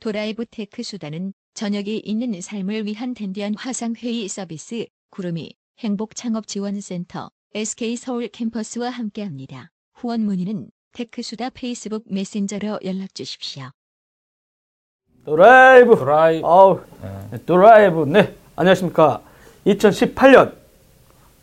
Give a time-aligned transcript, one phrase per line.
[0.00, 9.70] 드라이브 테크수다는 저녁이 있는 삶을 위한 dandy한 화상회의 서비스 구루미 행복창업지원센터 SK 서울 캠퍼스와 함께합니다.
[9.94, 13.70] 후원 문의는 테크수다 페이스북 메신저로 연락 주십시오.
[15.24, 15.96] 드라이브.
[15.96, 16.46] 드라이브.
[16.46, 16.80] 아우,
[17.30, 18.04] 네, 드라이브.
[18.04, 19.22] 네, 안녕하십니까.
[19.66, 20.54] 2018년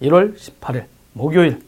[0.01, 1.61] 1월 18일 목요일.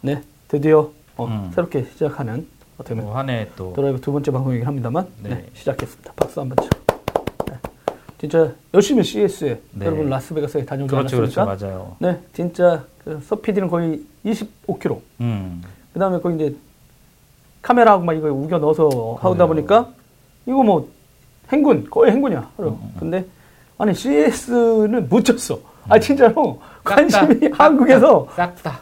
[0.00, 1.50] 네, 드디어 어, 음.
[1.54, 2.48] 새롭게 시작하는
[2.78, 5.30] 어떻게 보면 한해 또 드라이브 두 번째 방송이긴 합니다만 네.
[5.30, 5.44] 네.
[5.54, 6.12] 시작했습니다.
[6.14, 6.68] 박수 한번 쳐.
[7.48, 7.58] 네.
[8.18, 9.86] 진짜 열심히 CS에 네.
[9.86, 11.66] 여러분 라스베가스에 다녀오지 그렇죠, 그렇죠, 않았습니까?
[11.76, 11.96] 맞아요.
[11.98, 15.00] 네, 진짜 그 서피디는 거의 25km.
[15.20, 16.56] 음, 그 다음에 거기 이제
[17.62, 19.48] 카메라하고 막 이거 우겨 넣어서 하다 그래요.
[19.48, 19.88] 보니까
[20.44, 20.88] 이거 뭐
[21.50, 22.50] 행군, 거의 행군이야.
[22.56, 22.70] 하루.
[22.70, 23.24] 음, 근데
[23.78, 25.58] 아니 CS는 못 쳤어.
[25.88, 28.80] 아 진짜로 관심이 싹 다, 한국에서 싹 다.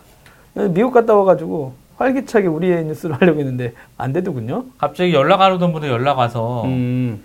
[0.70, 4.64] 미국 갔다 와가지고 활기차게 우리의 뉴스를 하려고 했는데 안 되더군요.
[4.78, 7.22] 갑자기 연락 안 오던 분이 연락 와서 음.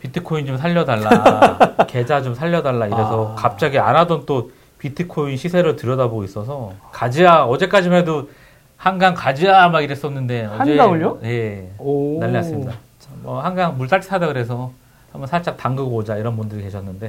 [0.00, 1.58] 비트코인 좀 살려달라,
[1.88, 3.40] 계좌 좀 살려달라 이래서 아.
[3.40, 8.28] 갑자기 안 하던 또 비트코인 시세를 들여다보고 있어서 가지야 어제까지만 해도
[8.76, 11.18] 한강 가지야 막 이랬었는데 한강을요?
[11.24, 12.18] 예 오.
[12.20, 12.74] 난리 났습니다.
[13.00, 14.70] 참, 뭐 한강 물 따뜻하다 그래서
[15.10, 17.06] 한번 살짝 담그고 오자 이런 분들이 계셨는데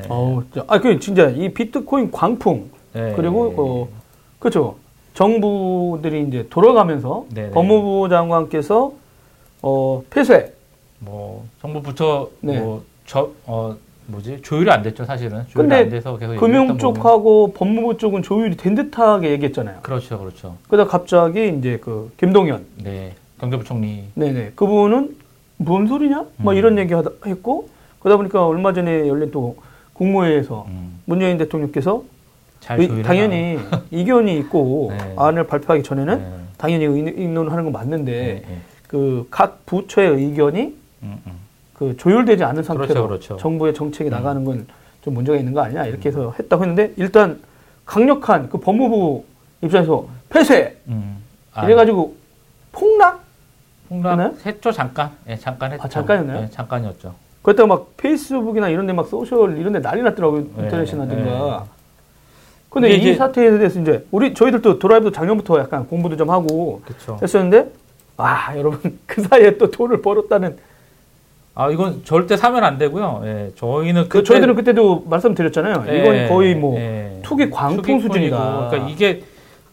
[0.00, 0.04] 예.
[0.08, 3.12] 어우, 저- 아, 그 진짜 이 비트코인 광풍 예.
[3.14, 3.88] 그리고 어,
[4.38, 4.76] 그렇죠.
[5.16, 7.50] 정부들이 이제 돌아가면서 네네.
[7.52, 8.92] 법무부 장관께서
[9.62, 10.52] 어, 폐쇄
[10.98, 12.60] 뭐 정부 부처 네.
[12.60, 13.74] 뭐저 어
[14.08, 16.78] 뭐지 조율이 안 됐죠 사실은 조율이 근데 안 돼서 계속 금융.
[16.78, 19.78] 쪽하고 법무부 쪽은 조율이 된 듯하게 얘기했잖아요.
[19.82, 25.16] 그렇죠 그렇죠 그러다 갑자기 이제 그 김동연, 네 경제부총리 네네, 그분은
[25.56, 26.26] 뭔 소리냐?
[26.36, 26.56] 막 음.
[26.56, 27.68] 이런 얘기 하다 했고
[28.00, 29.56] 그러다 보니까 얼마 전에 열린 또
[29.94, 32.15] 국무회의에서 음, 문재인 대통령께서 잘
[32.68, 33.02] 의-.
[33.02, 33.58] 당연히
[33.90, 35.14] 이견이 있고 네.
[35.16, 36.26] 안을 발표하기 전에는 네.
[36.58, 38.58] 당연히 의- 의논하는 건 맞는데 네, 네.
[38.88, 41.32] 그각 부처의 의견이 음, 음.
[41.74, 43.36] 그 조율되지 않은 상태로 그렇죠, 그렇죠.
[43.36, 44.12] 정부의 정책이 음.
[44.12, 44.66] 나가는 건
[45.02, 47.38] 좀 문제가 있는 거 아니냐 이렇게 해서 했다고 했는데 일단
[47.84, 49.22] 강력한 그 법무부
[49.62, 51.18] 입장에서 폐쇄 음.
[51.54, 52.16] 아, 이래가지고
[52.72, 53.22] 폭락
[53.88, 54.34] 폭락 했나요?
[54.44, 56.42] 했죠 잠깐 예 잠깐 했죠 아, 잠깐이었나요?
[56.42, 61.06] 예, 잠깐이었죠 그랬다가 막 Facebook이나 이런 데 막 social 이런 데 난리 났더라고요 네, 인터넷이나
[61.06, 61.66] 든가
[62.70, 67.70] 근데 이 사태에 대해서 이제 우리 저희들도 드라이브도 작년부터 약간 공부도 좀 하고 그렇죠 했었는데
[68.18, 70.56] 아 여러분 그 사이에 또 돈을 벌었다는
[71.54, 73.22] 아 이건 절대 사면 안 되고요.
[73.24, 75.84] 예 저희는 그 그때- 저희들은 그때도 말씀드렸잖아요.
[75.88, 77.18] 예, 이건 거의 뭐 예.
[77.22, 79.22] 투기 광풍 수준이다 그러니까 이게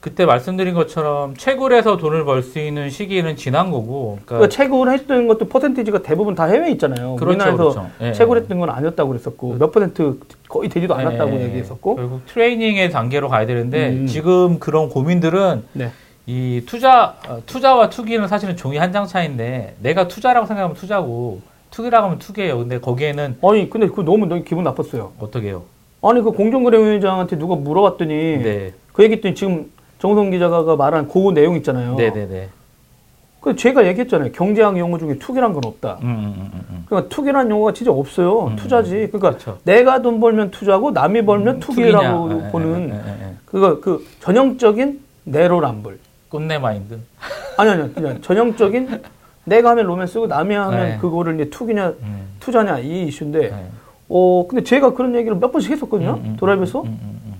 [0.03, 5.29] 그때 말씀드린 것처럼 채굴해서 돈을 벌 수 있는 시기는 지난 거고 그 그러니까 채굴 했던
[5.29, 7.15] 것도 퍼센티지가 대부분 다 해외에 있잖아요.
[7.15, 7.89] 그렇죠, 우리나라에서 그렇죠.
[8.01, 8.11] 예.
[8.11, 10.19] 채굴했던 건 아니었다고 그랬었고 몇 퍼센트
[10.49, 11.95] 거의 되지도 않았다고 예, 얘기했었고.
[11.95, 14.07] 결국 트레이닝의 단계로 가야 되는데 음.
[14.07, 15.91] 지금 그런 고민들은 네.
[16.25, 21.39] 이 투자 어, 투자와 투기는 사실은 종이 한 장 차인데 내가 투자라고 생각하면 투자고
[21.71, 22.57] 투기라고 하면 투기예요.
[22.57, 25.13] 근데 거기에는 아니 근데 그 너무 너무 기분 나빴어요.
[25.19, 25.63] 어떻게 해요?
[26.01, 29.71] 아니 그 공정거래위원장한테 누가 물어봤더니 네, 그 얘기했더니 지금
[30.03, 31.95] 정성 기자가 말한 그 내용 있잖아요.
[31.95, 32.49] 네, 네, 네.
[33.39, 34.33] 그 제가 얘기했잖아요.
[34.33, 35.99] 경제학 용어 중에 투기란 건 없다.
[36.01, 36.85] 음, 음, 음, 음.
[36.85, 38.47] 그러니까 투기란 용어가 진짜 없어요.
[38.47, 38.89] 음, 투자지.
[38.89, 39.59] 그러니까 그렇죠.
[39.63, 42.47] 내가 돈 벌면 투자고 남이 벌면 음, 투기라고 투기냐.
[42.47, 43.33] 예, 보는 예, 예, 예, 예.
[43.45, 45.99] 그거 그 전형적인 내로남불.
[46.27, 46.99] 꼰대 마인드.
[47.55, 49.01] 아니 아니 그냥 전형적인
[49.45, 50.97] 내가 하면 로맨스고 남이 하면 네.
[50.97, 53.65] 그거를 이제 투기냐 음, 투자냐 이 이슈인데 네.
[54.09, 57.33] 어 근데 제가 그런 얘기를 몇 번씩 했었거든요 음, 음, 음, 음, 음.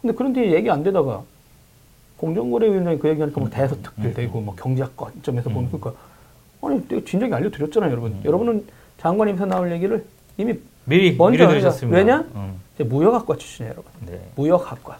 [0.00, 1.22] 근데 그런데 얘기 안 되다가
[2.16, 5.54] 공정거래위원장이 그 얘기하니까 뭐 음, 대서특필되고 뭐 경제학 관점에서 음.
[5.54, 5.92] 보면 그러니까
[6.62, 8.22] 아니 내가 진작에 알려드렸잖아요 여러분 음.
[8.24, 8.64] 여러분은
[8.98, 10.04] 장관님에서 나올 얘기를
[10.38, 10.54] 이미
[10.84, 11.46] 미리 먼저.
[11.48, 11.98] 들으셨습니다.
[11.98, 12.24] 왜냐?
[12.34, 14.20] 음, 이제 무역학과 출신이에요 여러분 네.
[14.36, 14.98] 무역학과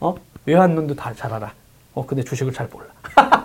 [0.00, 0.14] 어
[0.46, 1.52] 외환론도 다 잘 알아
[1.94, 2.86] 어 근데 주식을 잘 몰라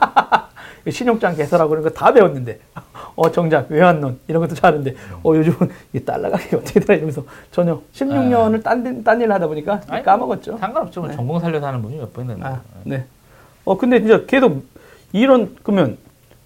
[0.91, 2.59] 신용장 개설하고 그런 거 다 배웠는데
[3.15, 5.57] 어 정작 외환론 이런 것도 잘하는데 어 요즘은
[5.93, 10.57] 이 달러 가격이 어떻게 되나 이러면서 전혀 16년을 딴, 딴 일을 하다 보니까 아니, 까먹었죠
[10.57, 11.01] 상관없죠.
[11.01, 11.15] 뭐 네.
[11.15, 12.43] 전공 살려서 하는 분이 몇 번 있는데.
[12.45, 13.05] 아, 네.
[13.63, 14.63] 어 근데 진짜 계속
[15.13, 15.97] 이런 그러면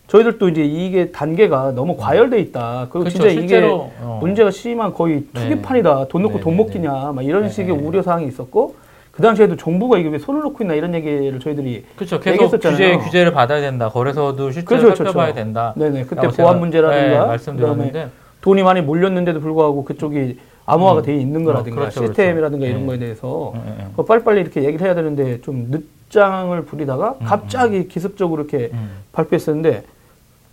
[0.08, 2.88] 저희들도 이제 이게 단계가 너무 과열돼 있다.
[2.90, 3.10] 그리고 그렇죠.
[3.18, 4.18] 진짜 이게 실제로, 어.
[4.22, 5.42] 문제가 심한 거의 네.
[5.50, 6.08] 투기판이다.
[6.08, 7.12] 돈 넣고 네, 돈 네, 먹기냐.
[7.14, 7.84] 막 이런 네, 식의 네.
[7.84, 8.76] 우려 사항이 있었고
[9.20, 12.22] 그 당시에도 정부가 이게 왜 손을 놓고 있나 이런 얘기를 저희들이 그렇죠.
[12.22, 12.78] 계속 얘기했었잖아요.
[12.78, 13.90] 규제 규제를 받아야 된다.
[13.90, 15.04] 거래소도 실제로 그렇죠, 그렇죠.
[15.12, 15.74] 살펴봐야 된다.
[15.76, 21.04] 네네 그때 보안 문제라든가 네, 그다음에 말씀드렸는데 돈이 많이 몰렸는데도 불구하고 그쪽이 암호화가 음.
[21.04, 22.70] 돼 있는 거라든가 그렇죠, 시스템이라든가 그렇죠.
[22.70, 22.88] 이런 네.
[22.88, 27.90] 거에 대해서 음, 음, 그 빨리빨리 이렇게 얘기를 해야 되는데 좀 늦장을 부리다가 음, 갑자기
[27.90, 29.84] 기습적으로 이렇게 음, 발표했었는데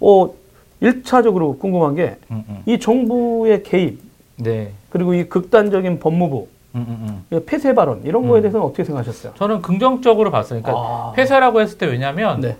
[0.01, 0.35] 어
[0.83, 2.79] 1차적으로 궁금한 게이 음, 음.
[2.81, 4.01] 정부의 개입
[4.39, 4.73] 네.
[4.91, 7.37] 그리고 이 극단적인 법무부 음, 음, 음.
[7.37, 8.43] 이 폐쇄 발언 이런 거에 음.
[8.43, 9.33] 대해서는 어떻게 생각하셨어요?
[9.37, 10.61] 저는 긍정적으로 봤어요.
[10.63, 11.13] 그러니까 아.
[11.17, 12.57] 폐쇄라고 했을 때 왜냐면 네.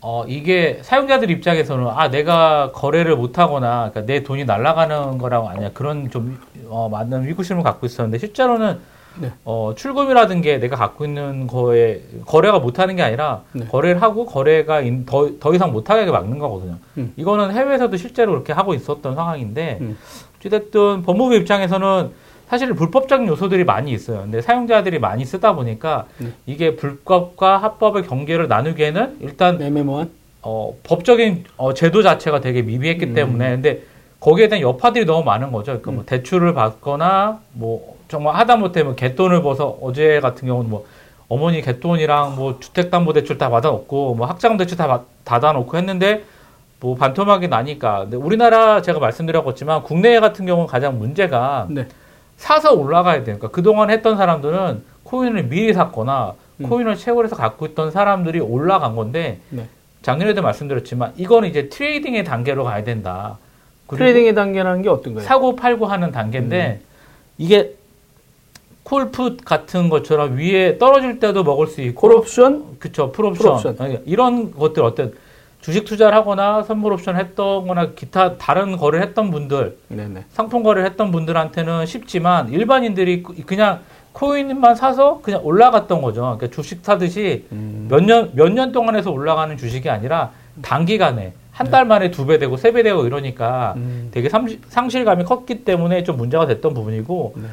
[0.00, 5.70] 어, 이게 사용자들 입장에서는 아, 내가 거래를 못하거나 그러니까 내 돈이 날아가는 거랑 아니야.
[5.72, 6.38] 그런 좀
[6.68, 8.78] 어, 많은 위구심을 갖고 있었는데 실제로는
[9.20, 9.32] 네.
[9.44, 13.64] 어, 출금이라든 게 내가 갖고 있는 거에 거래가 못하는 게 아니라 네.
[13.66, 16.76] 거래를 하고 거래가 인- 더, 더 이상 못하게 막는 거거든요.
[16.98, 17.12] 음.
[17.16, 19.96] 이거는 해외에서도 실제로 그렇게 하고 있었던 상황인데 음.
[20.38, 22.10] 어찌됐든 법무부 입장에서는
[22.54, 24.20] 사실 불법적인 요소들이 많이 있어요.
[24.20, 26.28] 근데 사용자들이 많이 쓰다 보니까 네.
[26.46, 30.08] 이게 불법과 합법의 경계를 나누기에는 일단 애매모한.
[30.42, 33.14] 어, 법적인 어, 제도 자체가 되게 미비했기 음.
[33.14, 33.82] 때문에 근데
[34.20, 35.72] 거기에 대한 여파들이 너무 많은 거죠.
[35.72, 40.86] 그러니까 뭐 대출을 받거나 뭐 정말 하다못해 뭐 갯돈을 벌어서 어제 같은 경우는 뭐
[41.28, 46.22] 어머니 갯돈이랑 뭐 주택담보대출 다 받아놓고 뭐 학자금대출 다 받- 닫아놓고 했는데
[46.78, 51.88] 뭐 반토막이 나니까 근데 우리나라 제가 말씀드렸겠지만 국내 같은 경우는 가장 문제가 네.
[52.36, 53.36] 사서 올라가야 돼요.
[53.36, 56.68] 그러니까 그동안 했던 사람들은 코인을 미리 샀거나 음.
[56.68, 59.66] 코인을 채굴해서 갖고 있던 사람들이 올라간 건데 네.
[60.02, 63.38] 작년에도 말씀드렸지만 이거는 이제 trading의 단계로 가야 된다.
[63.88, 65.26] trading의 단계라는 게 어떤 거예요?
[65.26, 66.86] 사고 팔고 하는 단계인데 음.
[67.38, 67.74] 이게
[68.84, 72.78] call put 같은 것처럼 위에 떨어질 때도 먹을 수 있고 콜옵션?
[72.78, 74.02] 그쵸 풋옵션, 풋옵션.
[74.04, 75.14] 이런 것들 어떤
[75.64, 80.24] 주식 투자를 하거나 선물 옵션 했던 거나 기타 다른 거래를 했던 분들 네네.
[80.28, 83.80] 상품 거래를 했던 분들한테는 쉽지만 일반인들이 그- 그냥
[84.12, 86.20] 코인만 사서 그냥 올라갔던 거죠.
[86.20, 87.86] 그러니까 주식 사듯이 음.
[87.90, 92.38] 몇 년, 몇 년 동안 해서 올라가는 주식이 아니라 단기간에 한 달 만에 두 배
[92.38, 94.08] 되고 세 배 되고 이러니까 음.
[94.12, 97.46] 되게 삼시- 상실감이 컸기 때문에 좀 문제가 됐던 부분이고 네.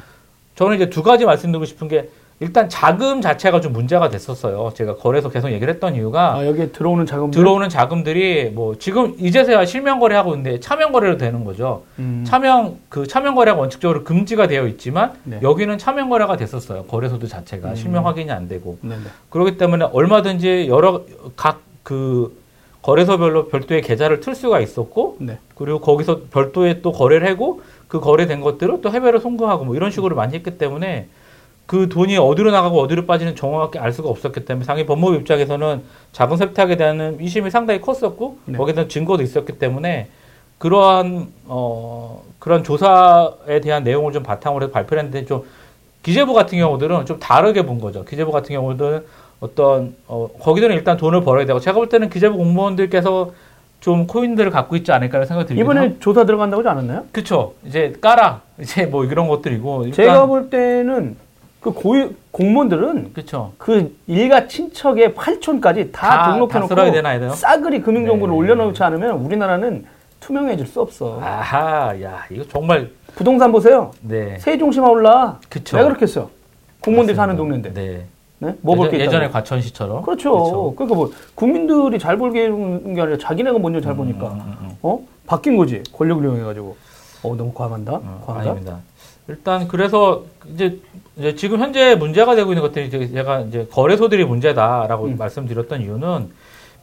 [0.55, 2.09] 저는 이제 두 가지 말씀드리고 싶은 게
[2.41, 4.71] 일단 자금 자체가 좀 문제가 됐었어요.
[4.75, 7.39] 제가 거래소 계속 얘기를 했던 이유가 아, 여기에 들어오는 자금들?
[7.39, 11.83] 들어오는 자금들이 뭐 지금 이제서야 실명 거래하고 있는데 차명 거래로 되는 거죠.
[11.99, 12.23] 음.
[12.25, 15.39] 차명 그 차명 거래가 원칙적으로 금지가 되어 있지만 네.
[15.41, 16.83] 여기는 차명 거래가 됐었어요.
[16.85, 17.75] 거래소도 자체가 음.
[17.75, 19.01] 실명 확인이 안 되고 네네.
[19.29, 21.03] 그렇기 때문에 얼마든지 여러
[21.35, 22.39] 각 그
[22.81, 25.37] 거래소별로 별도의 계좌를 틀 수가 있었고 네.
[25.55, 30.15] 그리고 거기서 별도의 또 거래를 하고 그 거래된 것들을 또 해외로 송금하고 뭐 이런 식으로
[30.15, 31.07] 많이 했기 때문에
[31.71, 35.81] 그 돈이 어디로 나가고 어디로 빠지는 정확하게 알 수가 없었기 때문에 상위 법무부 입장에서는
[36.11, 38.57] 자금 세탁에 대한 이심이 상당히 컸었고 네.
[38.57, 40.09] 거기에 대한 증거도 있었기 때문에
[40.57, 45.45] 그러한 어 그런 조사에 대한 내용을 좀 바탕으로 해서 발표를 했는데 좀
[46.03, 48.03] 기재부 같은 경우들은 좀 다르게 본 거죠.
[48.03, 49.05] 기재부 같은 경우들은
[49.39, 53.31] 어떤 어 거기들은 일단 돈을 벌어야 되고 제가 볼 때는 기재부 공무원들께서
[53.79, 55.99] 좀 코인들을 갖고 있지 않을까라는 생각이 들긴 이번에 합니다.
[56.01, 57.05] 조사 들어간다고 하지 않았나요?
[57.13, 57.53] 그쵸.
[57.65, 58.41] 이제 까라.
[58.59, 59.91] 이제 뭐 이런 것들이고.
[59.91, 61.15] 제가 볼 때는
[61.61, 63.53] 그 고위, 공무원들은 그쵸.
[63.59, 67.29] 그 일가 친척의 8촌까지 다, 다- 등록해놓고 다?
[67.35, 68.37] 싸그리 금융정보를 네.
[68.37, 69.85] 올려놓지 않으면 우리나라는
[70.19, 71.19] 투명해질 수 없어.
[71.21, 73.91] 아하, 야, 이거 정말, 부동산 보세요.
[74.01, 74.39] 네.
[74.39, 75.39] 세종시만 올라.
[75.49, 75.77] 그쵸.
[75.77, 76.29] 왜 그렇게 했어?
[76.79, 77.59] 공무원들이 사는 맞습니다.
[77.59, 77.73] 동네인데.
[77.73, 78.05] 네.
[78.39, 78.55] 네?
[78.61, 79.07] 뭐볼 게 예전.
[79.07, 80.01] 예전에 과천시처럼.
[80.01, 80.73] 그렇죠.
[80.75, 84.69] 그러니까 뭐 국민들이 잘 벌게 해주는 게 아니라 자기네가 먼저 잘 보니까 음, 음, 음.
[84.81, 86.75] 어 바뀐 거지 권력을 이용해가지고
[87.21, 88.79] 어 너무 과한다 어, 과한다 아닙니다.
[89.27, 90.23] 일단 그래서
[90.53, 90.79] 이제,
[91.17, 95.17] 이제 지금 현재 문제가 되고 있는 것들이 이제 제가 이제 거래소들이 문제다라고 음.
[95.17, 96.29] 말씀드렸던 이유는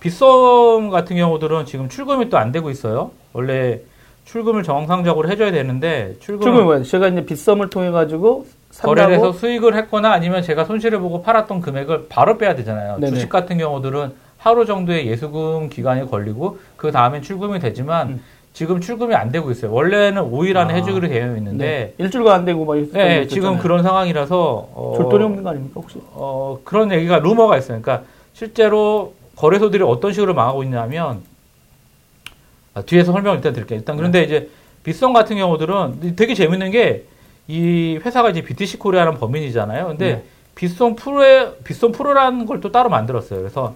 [0.00, 3.10] 빗썸 같은 경우들은 지금 출금이 또 안 되고 있어요.
[3.32, 3.80] 원래
[4.24, 8.46] 출금을 정상적으로 해줘야 되는데 출금 지금 뭐야 제가 이제 빗썸을 통해 가지고
[8.82, 12.98] 거래를 해서 산다고 수익을 했거나 아니면 제가 손실을 보고 팔았던 금액을 바로 빼야 되잖아요.
[13.00, 13.14] 네네.
[13.14, 18.24] 주식 같은 경우들은 하루 정도의 예수금 기간이 걸리고 그 다음엔 출금이 되지만 음.
[18.52, 19.72] 지금 출금이 안 되고 있어요.
[19.72, 20.76] 원래는 5일 안에 아.
[20.76, 22.04] 해주기로 되어 있는데 네.
[22.04, 23.26] 일주일가 안 되고 막 네.
[23.28, 27.80] 지금 그런 상황이라서 어, 줄 돈이 없는 거 아닙니까 혹시 어, 그런 얘기가 루머가 있어요.
[27.80, 31.22] 그러니까 실제로 거래소들이 어떤 식으로 망하고 있냐면
[32.74, 33.78] 아, 뒤에서 설명을 일단 드릴게요.
[33.78, 34.48] 일단 그런데 이제
[34.82, 37.04] 빗썸 같은 경우들은 되게 재밌는 게
[37.50, 39.86] 이 회사가 이제 BTC 코리아라는 법인이잖아요.
[39.86, 40.24] 근데 네.
[40.54, 43.40] 빗썸 프로에 빗썸 프로라는 걸 또 따로 만들었어요.
[43.40, 43.74] 그래서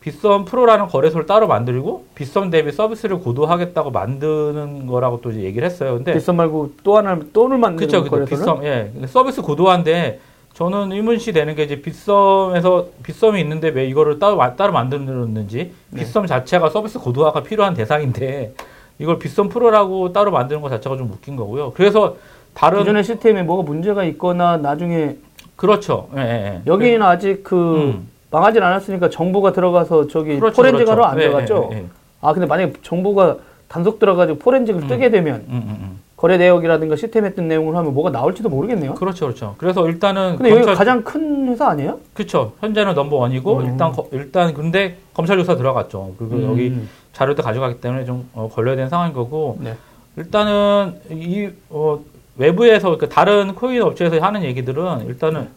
[0.00, 5.96] 빗썸 프로라는 거래소를 따로 만들고 빗썸 대비 서비스를 고도화하겠다고 만드는 거라고 또 얘기를 했어요.
[5.96, 8.10] 근데 빗썸 말고 또 하나 또를 만드는 그쵸, 그쵸.
[8.10, 9.06] 거래소는 빗썸, 예.
[9.06, 10.20] 서비스 고도화인데,
[10.54, 16.00] 저는 의문시 되는 게 이제 빗썸에서, 빗썸이 있는데 왜 이거를 따로, 마- 따로 만들었는지, 네.
[16.00, 18.54] 빗썸 자체가 서비스 고도화가 필요한 대상인데,
[18.98, 21.72] 이걸 빗썸 프로라고 따로 만드는 것 자체가 좀 웃긴 거고요.
[21.72, 22.16] 그래서
[22.54, 25.16] 다른, 기존의 시스템에 뭐가 문제가 있거나 나중에
[25.56, 26.08] 그렇죠.
[26.16, 26.62] 예, 예, 예.
[26.66, 28.08] 여기는 아직 그 음.
[28.30, 31.10] 망하진 않았으니까 정보가 들어가서 저기 그렇죠, 포렌직하러 그렇죠.
[31.10, 31.84] 안 예, 들어갔죠 예, 예.
[32.20, 33.36] 아 근데 만약에 정보가
[33.68, 34.88] 단속 들어가지고 포렌직을 음.
[34.88, 36.00] 뜨게 되면 음, 음, 음.
[36.16, 39.54] 거래 내역이라든가 시스템에 뜬 내용을 하면 뭐가 나올지도 모르겠네요 그렇죠, 그렇죠.
[39.58, 40.36] 그래서 일단은.
[40.36, 41.98] 근데 여기가 검찰- 가장 큰 회사 아니에요?
[42.12, 42.52] 그쵸.
[42.60, 43.64] 현재는 넘버 원이고, 음.
[43.64, 46.12] 일단, 거- 일단, 근데 검찰 조사 들어갔죠.
[46.18, 46.88] 그리고 여기 음.
[47.14, 49.76] 자료도 가져가기 때문에 좀 어, 걸려야 되는 상황인 거고 네.
[50.16, 51.98] 일단은 이 어,
[52.36, 55.48] 외부에서 그 다른 코인 업체에서 하는 얘기들은 일단은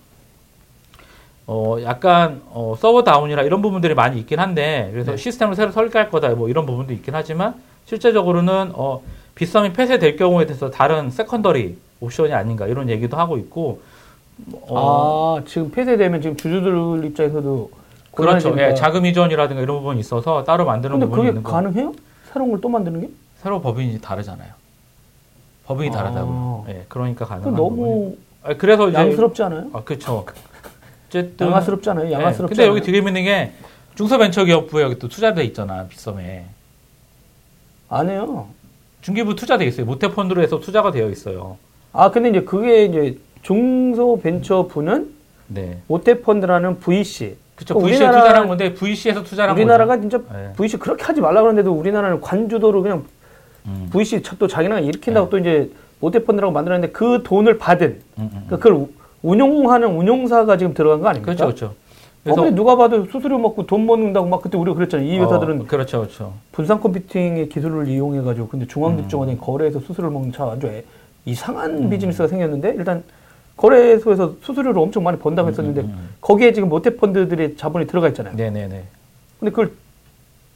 [1.46, 5.18] 어 약간 어 서버 다운이나 이런 부분들이 많이 있긴 한데 그래서 네.
[5.18, 9.02] 시스템을 새로 설계할 거다 뭐 이런 부분도 있긴 하지만 실제적으로는 어
[9.36, 13.82] 빗썸이 폐쇄될 경우에 대해서 다른 secondary option이 아닌가 이런 얘기도 하고 있고
[14.68, 17.70] 어, 아, 지금 폐쇄되면 지금 주주들 입장에서도
[18.16, 18.56] 그렇죠.
[18.60, 21.52] 예, 자금 이전이라든가 이런 부분이 있어서 따로 만드는 부분이 그게 있는 거.
[21.52, 21.94] 가능해요?
[22.32, 23.10] 새로운 걸 또 만드는 게?
[23.38, 24.52] 새로 법인이 다르잖아요.
[25.66, 26.00] 법인이 아.
[26.04, 26.66] 다르다고.
[26.70, 27.82] 예, 그러니까 그 가능한 부분이.
[27.82, 29.68] 너무 아, 그래서 이제 양스럽지 않아요?
[29.74, 30.26] 아, 그렇죠.
[31.14, 32.08] 어쨌든 양아스럽지 않아요?
[32.08, 32.68] 예, 양아스럽지 근데?
[32.68, 33.52] 여기 되게 재밌는 게
[33.96, 36.46] 중소벤처기업부에 여기 또 투자돼 있잖아 빗썸에
[37.90, 38.48] 안 해요.
[39.02, 41.58] 중기부 투자돼 있어요 모태펀드로 해서 투자가 되어 있어요.
[41.92, 45.14] 아, 근데 이제 그게 이제 중소벤처부는
[45.48, 47.36] 네, 모태펀드라는 VC.
[47.56, 47.76] 그렇죠.
[47.76, 50.40] 그 VC에 투자한 건데 VC에서 투자한 우리나라가 진짜 거죠.
[50.40, 50.54] 예.
[50.58, 53.06] VC 그렇게 하지 말라 그러는데도 우리나라는 관주도로 그냥
[53.68, 55.30] 음, VC 또 자기네가 일으킨다고 네.
[55.30, 58.30] 또 이제 모태펀드라고 만들었는데 그 돈을 받은 음, 음, 음.
[58.48, 58.90] 그러니까 그걸 우-
[59.24, 61.34] 운용하는 운용사가 지금 들어간 거 아닙니까?
[61.34, 61.76] 그렇죠, 그렇죠.
[62.26, 65.08] 어, 근데 누가 봐도 수수료 먹고 돈 먹는다고 막 그때 우리가 그랬잖아요.
[65.08, 66.34] 이 회사들은 어, 그렇죠, 그렇죠.
[66.52, 68.68] 분산 컴퓨팅의 기술을 이용해 가지고 근데 음.
[68.68, 70.84] 중앙집중원에 거래해서 수수료를 먹는 참 아주 애-
[71.26, 71.90] 이상한 음.
[71.90, 73.04] 비즈니스가 생겼는데 일단
[73.58, 78.36] 거래소에서 수수료를 엄청 많이 번다고 했었는데 음, 음, 거기에 지금 모태펀드들의 자본이 들어가 있잖아요.
[78.36, 78.84] 네, 네, 네.
[79.40, 79.72] 근데 그걸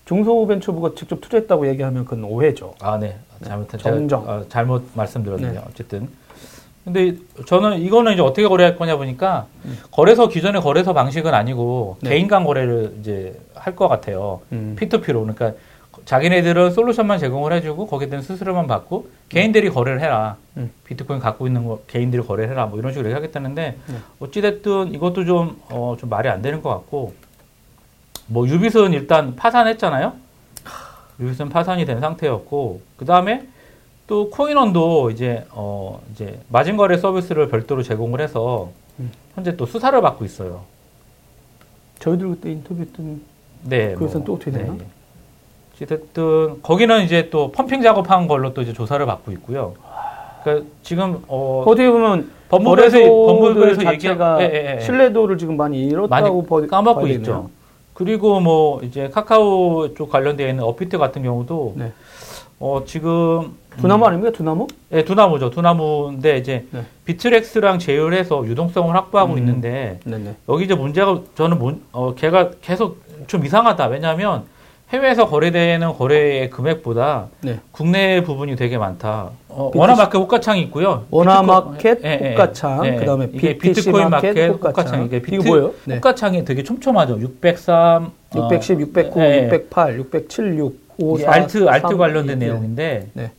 [0.05, 2.73] 중소벤처부가 직접 투자했다고 얘기하면 그건 오해죠.
[2.81, 3.17] 아, 네.
[3.43, 4.21] 잘못 정정.
[4.21, 5.51] 제가, 어, 잘못 말씀드렸네요.
[5.51, 5.61] 네.
[5.69, 6.07] 어쨌든.
[6.87, 9.47] 근데 저는 이거는 이제 어떻게 거래할 거냐 보니까
[9.91, 12.11] 거래소 기존의 거래소 방식은 아니고 네.
[12.11, 14.39] 개인 간 거래를 이제 할 것 같아요.
[14.53, 14.77] 음.
[14.79, 15.21] P2P로.
[15.35, 15.51] 그러니까
[16.05, 20.37] 자기네들은 솔루션만 제공을 해주고 거기에 대한 수수료만 받고 개인들이 거래를 해라.
[20.55, 20.71] 음.
[20.85, 22.67] 비트코인 갖고 있는 거 개인들이 거래를 해라.
[22.67, 23.95] 뭐 이런 식으로 얘기하겠다는데 네.
[24.21, 27.13] 어찌됐든 이것도 좀, 어, 좀 말이 안 되는 것 같고
[28.27, 30.13] 뭐 유빗은 일단 파산했잖아요.
[31.19, 33.45] 유빗은 파산이 된 상태였고 그 다음에
[34.07, 39.11] 또 코인원도 이제 어 이제 마진 거래 서비스를 별도로 제공을 해서 음.
[39.35, 40.61] 현재 또 수사를 받고 있어요.
[41.99, 43.21] 저희들 그때 인터뷰했던
[43.63, 43.93] 네.
[43.93, 44.75] 그것은 또 어떻게 되나?
[45.75, 49.73] 어쨌든 거기는 이제 또 펌핑 작업한 걸로 또 이제 조사를 받고 있고요.
[50.43, 54.79] 그러니까 지금 어 어떻게 보면 법무부에서 법무부에서 거래소들 얘기 자체가 예, 예, 예.
[54.85, 57.23] 신뢰도를 지금 많이 잃었다고 많이 버- 까먹고 있죠.
[57.23, 57.49] 되네요.
[57.93, 61.91] 그리고 뭐 이제 카카오 쪽 관련되어 있는 업비트 같은 경우도 네.
[62.59, 64.31] 어 지금 두나무 아닙니까?
[64.31, 64.67] 두나무?
[64.91, 65.49] 예, 두나무죠.
[65.49, 66.81] 두나무인데 이제 네.
[67.05, 69.37] 비트렉스랑 제휴해서 유동성을 확보하고 음.
[69.37, 70.35] 있는데 네네.
[70.49, 73.87] 여기 이제 문제가 저는 문, 어 걔가 계속 좀 이상하다.
[73.87, 74.43] 왜냐하면
[74.91, 77.59] 해외에서 거래되는 거래의 금액보다 네.
[77.71, 79.31] 국내 부분이 되게 많다.
[79.49, 81.03] 어, 비트- 원화마켓 호가창이 있고요.
[81.11, 82.95] 원화마켓, 비트코- 예, 예, 호가창, 예.
[82.95, 84.69] 그다음에 이게 비트코인 마켓, 마켓 호가창.
[84.69, 85.05] 호가창.
[85.05, 85.73] 이게 비트, 이거 뭐예요?
[85.83, 85.95] 네.
[85.95, 87.19] 호가창이 되게 촘촘하죠.
[87.19, 89.43] 603, 610, 609, 예, 예.
[89.47, 93.31] 608, 607, 6, 5, 이게 4, alt alt 3, 관련된 2, 내용인데 네.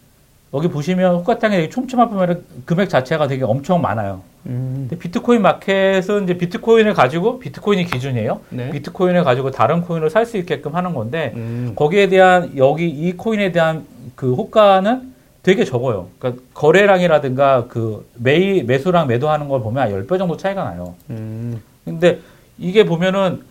[0.55, 4.23] 여기 보시면 되게 촘촘한 보면 금액 자체가 되게 엄청 많아요.
[4.47, 8.40] 음, 근데 비트코인 마켓은 이제 비트코인을 가지고 비트코인이 기준이에요.
[8.50, 8.71] 네.
[8.71, 13.52] 비트코인을 가지고 다른 코인을 살 수 있게끔 하는 건데 음, 거기에 대한 여기 이 코인에
[13.52, 15.12] 대한 그 호가는
[15.43, 16.09] 되게 적어요.
[16.19, 20.95] 그러니까 거래량이라든가 그 매일 매수랑 매도하는 걸 보면 10배 정도 차이가 나요.
[21.11, 22.19] 음, 근데
[22.59, 23.43] 이게 보면은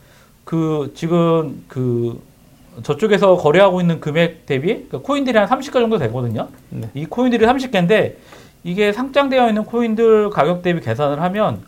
[0.43, 2.19] 그 지금 그
[2.83, 6.47] 저쪽에서 거래하고 있는 금액 대비 그러니까 코인들이 한 30개 정도 되거든요.
[6.69, 6.89] 네.
[6.93, 8.15] 이 코인들이 30개인데
[8.63, 11.61] 이게 상장되어 있는 코인들 가격 대비 계산을 하면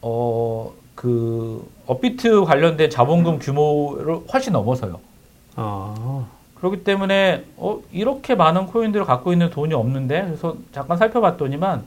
[0.00, 0.72] 어
[1.02, 5.00] 그 업비트 관련된 자본금 규모를 훨씬 넘어서요.
[5.56, 11.82] 아, 그렇기 때문에 어 이렇게 많은 코인들을 갖고 있는 돈이 없는데 그래서 잠깐 살펴봤더니만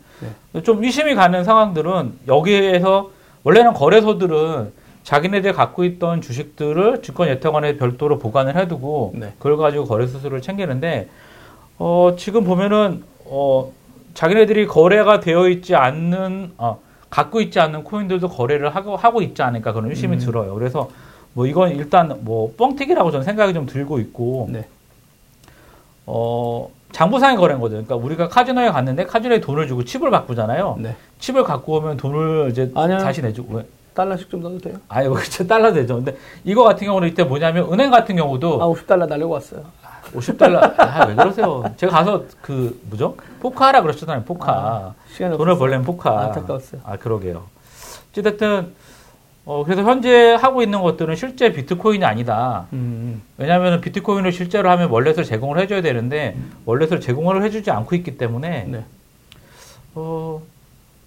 [0.64, 3.12] 좀 의심이 가는 상황들은 여기에서
[3.44, 4.74] 원래는 거래소들은
[5.06, 9.34] 자기네들 갖고 있던 주식들을 증권 예탁원에 별도로 보관을 해두고 네.
[9.38, 11.10] 그걸 가지고 거래 수수료를 챙기는데
[11.78, 13.72] 어 지금 보면은 어
[14.16, 16.80] 자기네들이 거래가 되어 있지 않는 어
[17.12, 20.20] 갖고 있지 않는 코인들도 거래를 하고 하고 있지 않을까 그런 의심이 음.
[20.20, 20.56] 들어요.
[20.56, 20.90] 그래서
[21.34, 24.66] 뭐 이건 일단 뭐 뻥튀기라고 저는 생각이 좀 들고 있고 네.
[26.08, 27.74] 어 장부상의 거래인 거죠.
[27.74, 30.78] 그러니까 우리가 카지노에 갔는데 카지노에 돈을 주고 칩을 바꾸잖아요.
[30.80, 30.96] 네.
[31.20, 32.98] 칩을 갖고 오면 돈을 이제 아니요.
[32.98, 33.66] 다시 내주고 왜?
[33.96, 34.76] 달러씩 좀 넣어도 돼요?
[34.90, 35.96] 아이고 그쵸 달러 되죠.
[35.96, 39.64] 근데 이거 같은 경우는 이때 뭐냐면 은행 같은 경우도 아, 50달러 날려고 왔어요.
[40.14, 41.64] 50달러 아, 왜 그러세요?
[41.78, 43.16] 제가 가서 그 뭐죠?
[43.40, 44.24] 포카하라 그러셨잖아요.
[44.24, 44.52] 포카.
[44.52, 45.58] 아, 시간이 돈을.
[45.58, 46.26] 벌려면 포카.
[46.26, 46.82] 안타까웠어요.
[46.84, 47.44] 아, 그러게요.
[48.12, 48.74] 어쨌든,
[49.46, 52.66] 어, 그래서 현재 하고 있는 것들은 실제 비트코인이 아니다.
[52.74, 58.66] 음, 왜냐하면 비트코인을 실제로 하면 wallet을 제공을 해줘야 되는데, wallet을 제공을 해주지 않고 있기 때문에,
[58.70, 58.86] 네.
[59.96, 60.42] 어,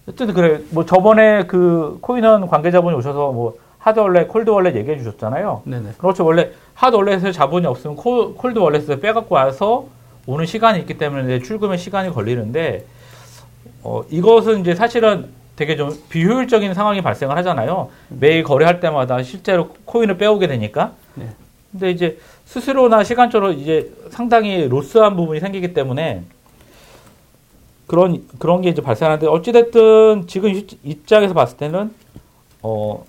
[0.09, 0.61] 어쨌든 그래.
[0.71, 5.63] 뭐 저번에 그 코인원 관계자분이 오셔서 뭐 hot wallet, cold wallet 얘기해 주셨잖아요.
[5.65, 5.91] 네네.
[5.99, 6.25] 그렇죠.
[6.25, 9.87] 원래 hot wallet에 자본이 없으면 콜, cold wallet을 빼갖고 와서
[10.27, 12.85] 오는 시간이 있기 때문에 출금의 시간이 걸리는데,
[13.83, 17.89] 어, 이것은 이제 사실은 되게 좀 비효율적인 상황이 발생을 하잖아요.
[18.09, 20.93] 매일 거래할 때마다 실제로 코인을 빼오게 되니까.
[21.15, 21.29] 네.
[21.73, 26.23] 근데 이제 스스로나 시간적으로 이제 상당히 로스한 부분이 생기기 때문에
[27.89, 31.91] 그런 그런 게 이제 발생하는데 어찌됐든 지금 시- 입장에서 봤을 때는
[32.63, 33.05] 어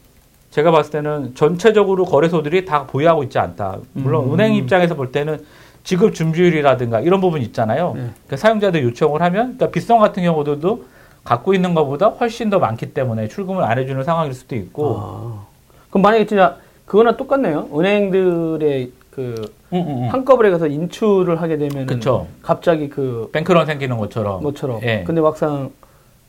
[0.51, 3.77] 제가 봤을 때는 전체적으로 거래소들이 다 보유하고 있지 않다.
[3.93, 4.33] 물론 음.
[4.33, 5.45] 은행 입장에서 볼 때는
[5.83, 7.89] 지급 준비율이라든가 이런 부분 있잖아요.
[7.93, 8.01] 네.
[8.25, 10.85] 그러니까 사용자들 요청을 하면 그러니까 빗성 같은 경우들도
[11.25, 14.95] 갖고 있는 것보다 훨씬 더 많기 때문에 출금을 안 해주는 상황일 수도 있고.
[14.97, 15.45] 아.
[15.89, 17.67] 그럼 만약에 진짜 그거나 똑같네요.
[17.75, 19.35] 은행들의 그
[19.73, 20.13] 응, 응, 응.
[20.13, 22.25] 한꺼번에 가서 인출을 하게 되면 그쵸.
[22.41, 24.41] 갑자기 그 뱅크런 생기는 것처럼.
[24.41, 24.79] 뭐처럼.
[24.83, 25.03] 예.
[25.05, 25.71] 근데 막상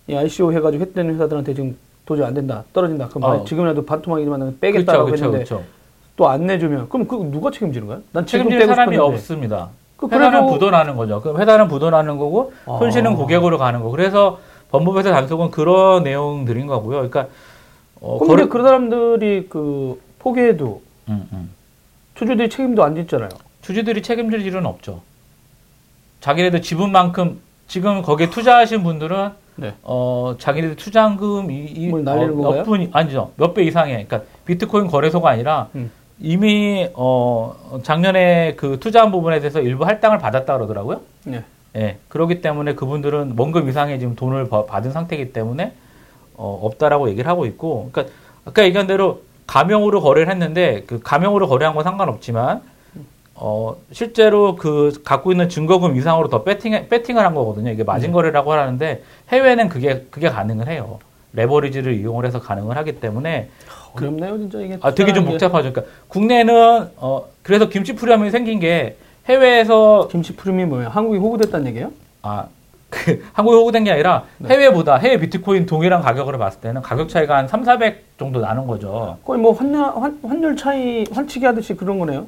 [0.08, 3.08] 이 ICO 해가지고 했던 회사들한테 지금 도저히 안 된다, 떨어진다.
[3.08, 3.28] 그럼 어.
[3.36, 5.64] 만- 지금이라도 반토막이지만 빼겠다라고 그렇죠, 했는데 그렇죠.
[6.16, 7.98] 또안 내주면 그럼 그 누가 책임지는 거야?
[8.12, 8.98] 난 책임질 사람이 싶었는데.
[9.16, 9.68] 없습니다.
[9.96, 11.20] 그 회사는 부도나는 거죠.
[11.20, 12.78] 그럼 회사는 부도나는 거고 아.
[12.78, 13.90] 손실은 고객으로 가는 거.
[13.90, 14.40] 그래서
[14.72, 16.96] 법무부에서 단속은 그런 내용들인 거고요.
[17.08, 17.26] 그러니까
[18.00, 21.50] 어, 그럼 거래- 그 사람들이 그 포기해도 음, 음.
[22.20, 23.30] 주주들이 책임도 안 짓잖아요.
[23.62, 25.00] 주주들이 책임질 일은 없죠.
[26.20, 29.72] 자기네들 지분만큼 지금 거기에 투자하신 분들은 네.
[29.82, 31.88] 어 자기네들 투자금 이,
[32.46, 32.52] 어?
[32.52, 35.90] 몇 분, 아니죠 몇 배 이상의 그러니까 비트코인 거래소가 아니라 음.
[36.18, 41.00] 이미 어 작년에 그 투자한 부분에 대해서 일부 할당을 받았다 그러더라고요.
[41.24, 41.42] 네.
[41.76, 45.72] 예, 그렇기 때문에 그분들은 원금 이상의 지금 돈을 버- 받은 상태이기 때문에
[46.34, 51.74] 어, 없다라고 얘기를 하고 있고, 그러니까 아까 얘기한 대로 가명으로 거래를 했는데 그 가명으로 거래한
[51.74, 52.60] 건 상관없지만
[53.34, 57.72] 어, 실제로 그 갖고 있는 증거금 이상으로 더 배팅 배팅을 한 거거든요.
[57.72, 61.00] 이게 마진 거래라고 하는데 해외는 그게 그게 가능을 해요.
[61.32, 63.50] 레버리지를 이용을 해서 가능을 하기 때문에
[63.94, 64.78] 어렵네요, 진짜 이게.
[64.82, 65.24] 아, 되게 좀.
[65.24, 65.72] 복잡하죠.
[65.72, 68.96] 그러니까 국내는 어 그래서 김치 프리미엄이 생긴 게
[69.28, 70.90] 해외에서 김치 푸름이 뭐예요?
[70.90, 71.90] 한국이 호구됐다는 얘기예요?
[72.22, 72.46] 아,
[72.90, 74.50] 그, 한국에 호구된 게 아니라 네.
[74.50, 79.16] 해외보다 해외 비트코인 동일한 가격으로 봤을 때는 가격 차이가 한 3, 400 정도 나는 거죠.
[79.24, 82.26] 거의 뭐 환율, 환, 환율 차이, 환치기 하듯이 그런 거네요.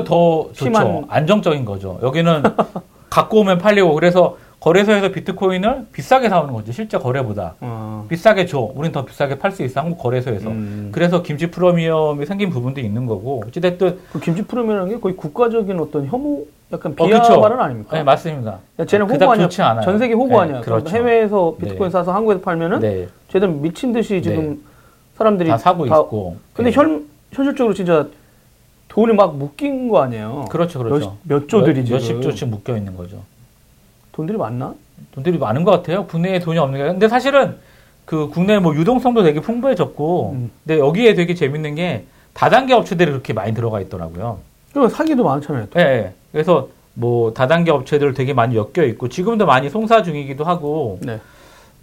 [0.00, 0.04] 보면.
[0.04, 0.64] 더 좋죠.
[0.66, 1.98] 심한- 안정적인 거죠.
[2.02, 2.42] 여기는
[3.10, 6.70] 갖고 오면 팔리고 그래서 거래소에서 비트코인을 비싸게 사오는 거죠.
[6.70, 7.56] 실제 거래보다.
[7.60, 8.06] 어.
[8.08, 8.70] 비싸게 줘.
[8.76, 9.80] 우린 더 비싸게 팔 수 있어.
[9.80, 10.50] 한국 거래소에서.
[10.50, 10.90] 음.
[10.92, 13.42] 그래서 김치 프리미엄이 생긴 부분도 있는 거고.
[13.48, 13.98] 어찌됐든.
[14.12, 17.40] 그 김치 푸름이라는 게 거의 국가적인 어떤 혐오, 약간 어, 비하 그쵸.
[17.40, 17.96] 발언 아닙니까?
[17.96, 18.60] 네, 맞습니다.
[18.78, 19.48] 야, 쟤는 호구 아니야.
[19.48, 19.84] 좋지 않아요.
[19.84, 20.60] 전 세계 호구 네, 아니야.
[20.60, 20.96] 그렇죠.
[20.96, 21.90] 해외에서 비트코인 네.
[21.90, 23.08] 사서 한국에서 팔면은 네.
[23.32, 24.62] 쟤들 미친 듯이 지금
[25.16, 26.36] 사람들이 다 사고 있고.
[26.52, 26.76] 근데 네.
[26.76, 28.06] 현, 현실적으로 진짜
[28.86, 30.44] 돈이 막 묶인 거 아니에요.
[30.50, 31.16] 그렇죠, 그렇죠.
[31.24, 31.94] 몇, 몇 조들이 몇.
[31.94, 33.24] 몇십 조씩 묶여 있는 거죠.
[34.12, 34.74] 돈들이 많나?
[35.12, 36.06] 돈들이 많은 것 같아요.
[36.06, 36.84] 국내에 돈이 없는 게.
[36.84, 37.56] 근데 사실은
[38.04, 40.50] 그 국내 뭐 유동성도 되게 풍부해졌고, 음.
[40.64, 44.38] 근데 여기에 되게 재밌는 게 다단계 업체들이 그렇게 많이 들어가 있더라고요.
[44.72, 45.66] 그리고 사기도 많잖아요.
[45.70, 45.80] 또.
[45.80, 46.12] 예, 예.
[46.30, 51.20] 그래서 뭐 다단계 업체들 되게 많이 엮여 있고, 지금도 많이 송사 중이기도 하고, 네.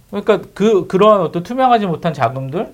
[0.10, 2.74] 그러니까 그, 그런 어떤 투명하지 못한 자금들,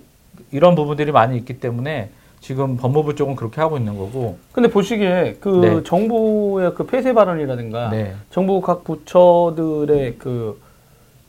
[0.52, 2.10] 이런 부분들이 많이 있기 때문에
[2.46, 5.84] 지금 법무부 쪽은 그렇게 하고 있는 거고, 근데 보시기에 그 네.
[5.84, 8.14] 정부의 그 폐쇄 발언이라든가 네.
[8.30, 10.62] 정부 각 부처들의 그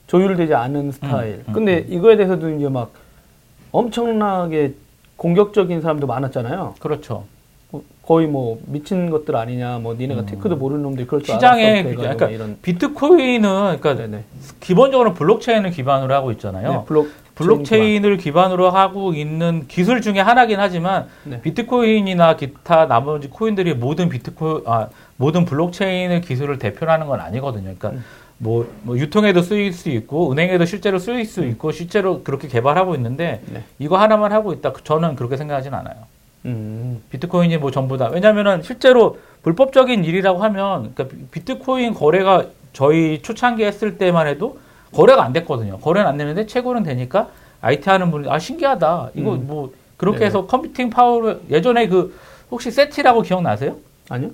[0.09, 1.42] 조율되지 않은 스타일.
[1.48, 2.92] 음, 근데 이거에 대해서도 이제 막
[3.72, 4.74] 엄청나게
[5.16, 6.74] 공격적인 사람도 많았잖아요.
[6.81, 7.24] 그렇죠.
[8.07, 10.27] 뭐 거의 뭐 미친 것들 아니냐, 뭐 니네가 음.
[10.26, 11.97] tech도 모르는 놈들이 그럴 줄 시장에, 알았어.
[11.97, 12.59] 그러니까 이런.
[12.62, 14.25] 비트코인은, 그러니까 네네.
[14.61, 16.73] 기본적으로 블록체인을 기반으로 하고 있잖아요.
[16.73, 21.40] 네, 블록 블록체인을 기반으로 하고 있는 기술 중에 하나긴 하지만 네.
[21.42, 24.88] 비트코인이나 기타 나머지 코인들이 모든 비트코 아
[25.19, 27.64] 모든 블록체인의 기술을 대표하는 건 아니거든요.
[27.64, 28.05] 그러니까 음.
[28.38, 33.42] 뭐, 뭐 유통에도 쓰일 수 있고 은행에도 실제로 쓰일 수 있고 실제로 그렇게 개발하고 있는데
[33.53, 33.64] 네.
[33.79, 34.73] 이거 하나만 하고 있다.
[34.85, 35.97] 저는 그렇게 생각하진 않아요.
[36.46, 37.02] 음.
[37.11, 38.09] 비트코인이 뭐 전부 다.
[38.09, 44.59] 왜냐면은 실제로 불법적인 일이라고 하면, 그러니까 비- 비트코인 거래가 저희 초창기 했을 때만 해도
[44.92, 45.78] 거래가 안 됐거든요.
[45.78, 47.28] 거래는 안 되는데 채굴은 되니까
[47.61, 49.11] IT 하는 분이, 아, 신기하다.
[49.14, 49.46] 이거 음.
[49.46, 50.26] 뭐, 그렇게 네네.
[50.26, 52.16] 해서 computing power를, 예전에 그,
[52.50, 53.76] 혹시 SETI라고 기억나세요?
[54.09, 54.30] 아니요?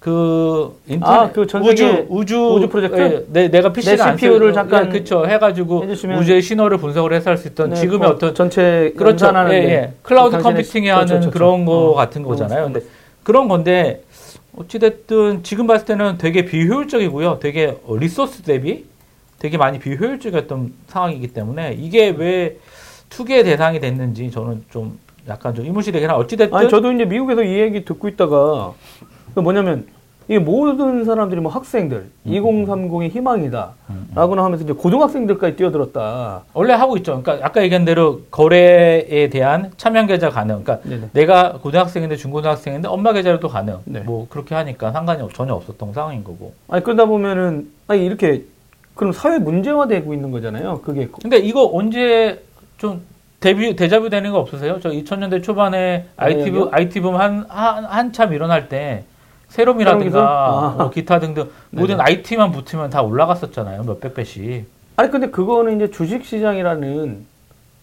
[0.00, 2.98] 그, 인터넷, 아, 그전 우주, 우주, 우주 프로젝트?
[2.98, 5.26] 예, 내, 내가 PC를 내안 CPU 를 쓰고, 잠깐 예, 그쵸.
[5.26, 9.26] 해가지고 해주시면- 우주의 신호를 분석을 해서 할 수 있던 네, 지금의 그 어떤 전체 그렇죠.
[9.26, 9.92] 예, 게 예.
[10.02, 10.42] 클라우드 시-
[10.88, 11.30] 하는 그렇죠, 그렇죠.
[11.30, 11.94] 그런 거 어.
[11.94, 12.62] 같은 거잖아요.
[12.62, 12.86] 너무 근데
[13.22, 14.02] 그런 건데
[14.56, 17.38] 어찌됐든 지금 봤을 때는 되게 비효율적이고요.
[17.40, 18.86] 되게 어, resource 대비
[19.38, 22.56] 되게 많이 비효율적이었던 상황이기 때문에 이게 왜
[23.10, 27.58] 투기의 대상이 됐는지 저는 좀 약간 좀 의문시되긴 하나 어찌됐든 아니 저도 이제 미국에서 이
[27.60, 28.72] 얘기 듣고 있다가
[29.34, 29.86] 그 뭐냐면
[30.28, 34.14] 이게 모든 사람들이 뭐 학생들 2030의 희망이다 음, 음.
[34.14, 37.20] 라고는 하면서 이제 고등학생들까지 뛰어들었다 원래 하고 있죠.
[37.20, 40.62] 그러니까 아까 얘기한 대로 거래에 대한 참여 계좌 가능.
[40.62, 41.08] 그러니까 네네.
[41.12, 43.78] 내가 고등학생인데 중고등학생인데 엄마 계좌로도 가능.
[43.86, 44.00] 네.
[44.00, 46.54] 뭐 그렇게 하니까 상관이 없- 전혀 없었던 상황인 거고.
[46.68, 48.44] 아니 그러다 보면은 아니 이렇게
[48.94, 52.42] 그럼 사회 문제화되고 있는 거잖아요 그게 근데 이거 언제
[52.76, 53.00] 좀
[53.40, 54.78] 데뷔 데자뷰 되는 거 없으세요?
[54.80, 56.68] 저 2000년대 초반에 IT 붐?
[56.70, 59.04] IT 붐한 한, 한참 일어날 때?
[59.50, 60.74] 세롬이라든가 아.
[60.78, 62.02] 뭐 기타 등등 모든 네네.
[62.02, 63.82] IT만 붙으면 다 올라갔었잖아요.
[63.82, 64.66] 몇백 배씩.
[64.96, 67.26] 아니 근데 그거는 이제 주식 시장이라는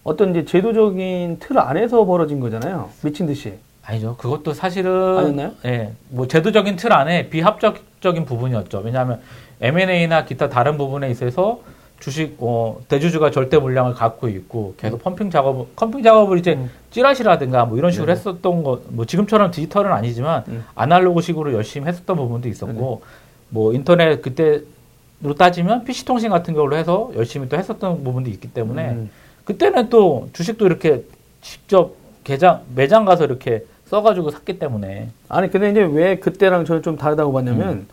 [0.03, 2.89] 어떤 이제 제도적인 틀 안에서 벌어진 거잖아요.
[3.03, 3.53] 미친 듯이.
[3.83, 4.15] 아니죠.
[4.17, 5.51] 그것도 사실은 아니었나요?
[5.65, 8.81] 예, 뭐 제도적인 틀 안에 비합적적인 부분이었죠.
[8.83, 9.21] 왜냐하면
[9.61, 11.61] M&A나 기타 다른 부분에 있어서
[11.99, 16.69] 주식 어, 대주주가 절대 물량을 갖고 있고 계속 펌핑 작업, 펌핑 작업을 이제 음.
[16.91, 18.11] 찌라시라든가 뭐 이런 식으로 네.
[18.13, 20.63] 했었던 거, 뭐 지금처럼 디지털은 아니지만 음.
[20.75, 23.01] 아날로그식으로 열심히 했었던 부분도 있었고
[23.49, 28.89] 뭐 인터넷 그때로 따지면 PC 통신 같은 걸로 해서 열심히 또 했었던 부분도 있기 때문에
[28.89, 29.09] 음.
[29.45, 31.03] 그때는 또 주식도 이렇게
[31.41, 36.97] 직접 계장 매장 가서 이렇게 써가지고 샀기 때문에 아니 근데 이제 왜 그때랑 저는 좀
[36.97, 37.87] 다르다고 봤냐면 음.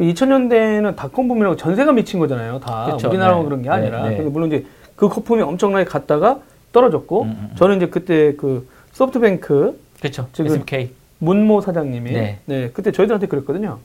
[0.00, 2.58] 그 2000년대는 닷컴 붐이라고 전세가 미친 거잖아요.
[2.60, 3.44] 다 그쵸, 우리나라만 네.
[3.44, 4.08] 그런 게 네, 아니라.
[4.08, 4.16] 네.
[4.16, 4.64] 근데 물론 이제
[4.96, 6.40] 그 거품이 엄청나게 갔다가
[6.72, 7.56] 떨어졌고 음, 음, 음.
[7.56, 10.26] 저는 이제 그때 그 소프트뱅크 그렇죠.
[10.32, 12.38] 지금 SMK 문모 사장님이 네.
[12.46, 12.70] 네.
[12.72, 13.76] 그때 저희들한테 그랬거든요.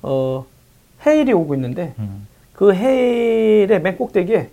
[0.00, 0.46] 어
[1.06, 4.48] 헤일이 오고 있는데 음, 그 헤일의 맨 꼭대기에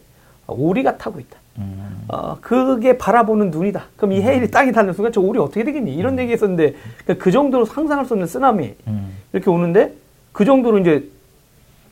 [0.47, 1.37] 오리가 타고 있다.
[1.59, 3.85] 음, 어, 그게 바라보는 눈이다.
[3.95, 5.95] 그럼 이 헤일이 땅에 닿는 순간 저 오리 어떻게 되겠니?
[5.95, 9.93] 이런 얘기 했었는데 그그 정도로 상상할 수 없는 쓰나미 음, 이렇게 오는데
[10.37, 11.09] 그 정도로 이제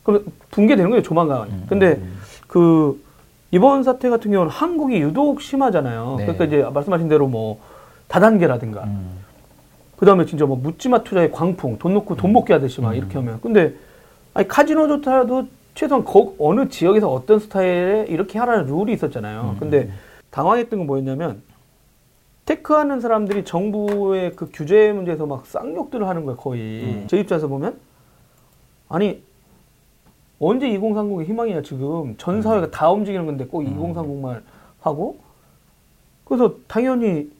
[0.03, 1.47] 그럼 붕괴되는 거예요 조만간.
[1.47, 2.19] 음, 근데 음.
[2.47, 3.03] 그
[3.49, 6.17] 이번 사태 같은 경우는 한국이 유독 심하잖아요.
[6.19, 6.25] 네.
[6.25, 7.59] 그러니까 이제 말씀하신 대로 뭐
[8.07, 9.17] 다단계라든가 음,
[9.97, 12.97] 그 다음에 진짜 뭐 묻지마 투자의 광풍 돈 놓고 돈 먹게 하듯이 막 음.
[12.97, 13.73] 이렇게 하면 근데
[14.35, 19.55] 아니 카지노조차도 최소한 거, 어느 지역에서 어떤 스타일에 이렇게 하라는 룰이 있었잖아요.
[19.55, 19.59] 음.
[19.59, 19.89] 근데
[20.29, 21.41] 당황했던 건 뭐였냐면
[22.45, 27.07] 테크하는 사람들이 정부의 그 규제 문제에서 막 쌍욕들을 하는 거예요 거의 음.
[27.07, 27.83] 제 입장에서 보면
[28.89, 29.23] 아니
[30.39, 32.15] 언제 2030의 희망이냐 지금.
[32.17, 33.93] 전 사회가 다 움직이는 건데 꼭 음.
[33.93, 34.41] 2030만
[34.81, 35.19] 하고.
[36.25, 37.31] 그래서 당연히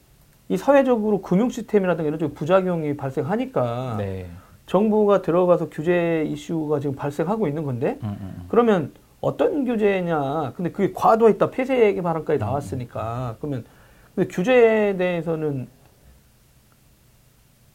[0.48, 4.26] 이 사회적으로 금융 시스템이라든가 이런 쪽 부작용이 발생하니까 네.
[4.66, 10.52] 정부가 들어가서 규제 이슈가 지금 발생하고 있는 건데 음, 음, 그러면 어떤 규제냐.
[10.56, 11.50] 근데 그게 과도했다.
[11.50, 13.36] 폐쇄 발언까지 나왔으니까.
[13.40, 13.64] 그러면
[14.14, 15.68] 근데 규제에 대해서는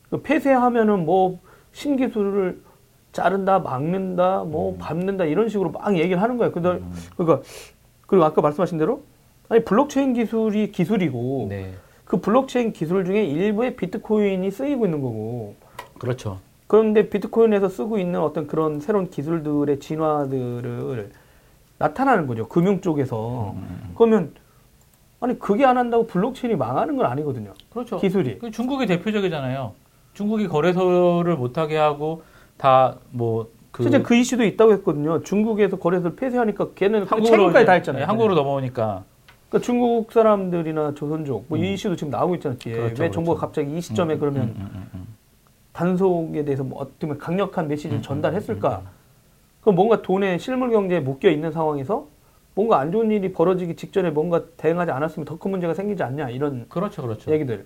[0.09, 1.39] 그 폐쇄하면은 뭐
[1.73, 2.61] 신기술을
[3.11, 6.85] 자른다 막는다 뭐 밟는다 이런 식으로 막 얘기를 하는 거예요 그러니까
[7.17, 7.47] 그러니까
[8.07, 9.03] 그리고 아까 말씀하신 대로
[9.49, 11.73] 아니 블록체인 기술이 기술이고 네.
[12.05, 15.55] 그 블록체인 기술 중에 일부의 비트코인이 쓰이고 있는 거고
[15.97, 16.39] 그렇죠.
[16.67, 21.11] 그런데 비트코인에서 쓰고 있는 어떤 그런 새로운 기술들의 진화들을
[21.77, 22.47] 나타나는 거죠.
[22.47, 23.51] 금융 쪽에서.
[23.55, 24.33] 음, 그러면
[25.19, 27.53] 아니 그게 안 한다고 블록체인이 망하는 건 아니거든요.
[27.71, 27.97] 그렇죠.
[27.99, 28.39] 기술이.
[28.39, 29.73] 그 중국이 대표적이잖아요.
[30.13, 32.23] 중국이 거래소를 못하게 하고
[32.61, 35.23] 다뭐 그 실제 그 이슈도 있다고 했거든요.
[35.23, 38.01] 중국에서 거래소를 폐쇄하니까 걔는 그 한국으로 다 했잖아요.
[38.01, 39.03] 네, 한국으로 넘어오니까
[39.49, 41.65] 그러니까 중국 사람들이나 조선족 뭐이 음.
[41.73, 42.57] 이슈도 지금 나오고 있잖아요.
[42.63, 43.39] 그렇죠, 왜 정부가 그렇죠.
[43.39, 45.07] 갑자기 이 시점에 음, 그러면 음, 음, 음,
[45.73, 48.69] 단속에 대해서 뭐 어떻게 보면 강력한 메시지를 음, 전달했을까?
[48.69, 48.89] 음, 음.
[49.61, 52.07] 그럼 뭔가 돈에 실물 경제에 묶여 있는 상황에서
[52.53, 56.65] 뭔가 안 좋은 일이 벌어지기 직전에 뭔가 대응하지 않았으면 더 큰 문제가 생기지 않냐 이런
[56.69, 57.31] 그렇죠, 그렇죠.
[57.31, 57.65] 얘기들.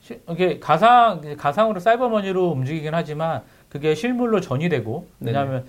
[0.00, 5.06] 시- 이게 가상 가상으로 사이버 머니로 움직이긴 하지만 그게 실물로 전이되고.
[5.20, 5.64] 왜냐하면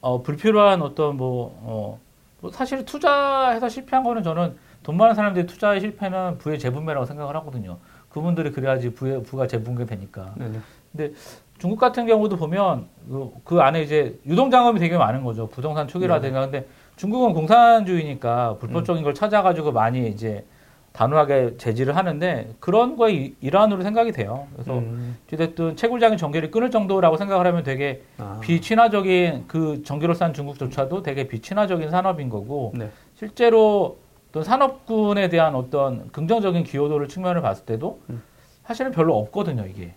[0.00, 2.00] 어, 불필요한 어떤 뭐, 어,
[2.40, 7.78] 뭐 사실 투자해서 실패한 거는 저는 돈 많은 사람들이 투자에 실패는 부의 재분배라고 생각을 하거든요.
[8.08, 10.34] 그분들이 그래야지 부의 부가 재분배 되니까.
[10.36, 11.12] 네네.
[11.58, 15.48] 중국 같은 경우도 보면 그, 그 안에 이제 유동 자금이 되게 많은 거죠.
[15.48, 16.40] 부동산 투기라든가.
[16.40, 20.44] 근데 중국은 공산주의니까 불법적인 걸 찾아가지고 많이 이제
[20.92, 24.46] 단호하게 제지를 하는데 그런 거의 일- 일환으로 생각이 돼요.
[24.52, 25.16] 그래서 음.
[25.32, 28.38] 어쨌든 채굴장의 전기를 끊을 정도라고 생각을 하면 되게 아.
[28.42, 32.90] 비친화적인 그 전기를 싼 중국조차도 되게 비친화적인 산업인 거고 네.
[33.16, 33.96] 실제로
[34.30, 38.22] 어떤 산업군에 대한 어떤 긍정적인 기여도를 측면을 봤을 때도 음.
[38.64, 39.92] 사실은 별로 없거든요 이게.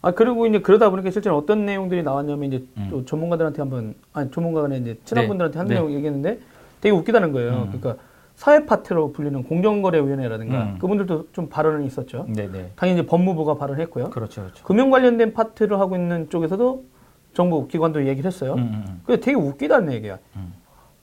[0.00, 2.88] 아 그리고 이제 그러다 보니까 실제로 어떤 내용들이 나왔냐면 이제 음.
[2.90, 5.28] 또 전문가들한테 한번 아니 전문가가 이제 친한 네.
[5.28, 5.74] 분들한테 한 네.
[5.74, 6.38] 내용 얘기했는데
[6.80, 7.68] 되게 웃기다는 거예요.
[7.72, 7.78] 음.
[7.80, 7.96] 그러니까
[8.34, 10.78] 사회 파트로 불리는 공정거래위원회라든가 음.
[10.80, 12.26] 그분들도 좀 발언이 있었죠.
[12.28, 12.72] 네네.
[12.76, 14.10] 당연히 이제 법무부가 발언했고요.
[14.10, 14.64] 그렇죠, 그렇죠.
[14.64, 16.84] 금융 관련된 파트를 하고 있는 쪽에서도
[17.32, 18.54] 정부 기관도 얘기를 했어요.
[18.54, 19.00] 음, 음, 음.
[19.04, 20.18] 그게 되게 웃기다는 얘기야.
[20.36, 20.52] 음.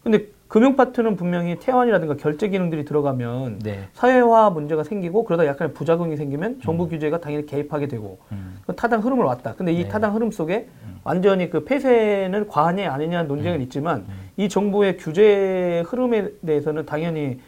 [0.03, 3.87] 근데 금융 파트는 분명히 태환이라든가 결제 기능들이 들어가면 네.
[3.93, 8.59] 사회화 문제가 생기고 그러다 약간의 부작용이 생기면 정부 규제가 당연히 개입하게 되고 음.
[8.65, 9.53] 그 타당 흐름을 왔다.
[9.53, 9.87] 근데 이 네.
[9.87, 10.99] 타당 흐름 속에 음.
[11.05, 14.05] 완전히 그 폐쇄는 과하냐 아니냐 논쟁은 있지만
[14.41, 17.39] 이 정부의 규제 흐름에 대해서는 당연히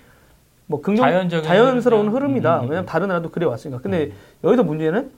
[0.67, 2.15] 뭐 긍정 자연적인 자연스러운 흐름.
[2.15, 2.55] 흐름이다.
[2.55, 2.69] 음, 음, 음.
[2.69, 3.81] 왜냐하면 다른 나라도 그래 왔으니까.
[3.81, 4.11] 근데
[4.43, 5.11] 여기서 문제는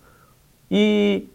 [0.70, 1.28] 이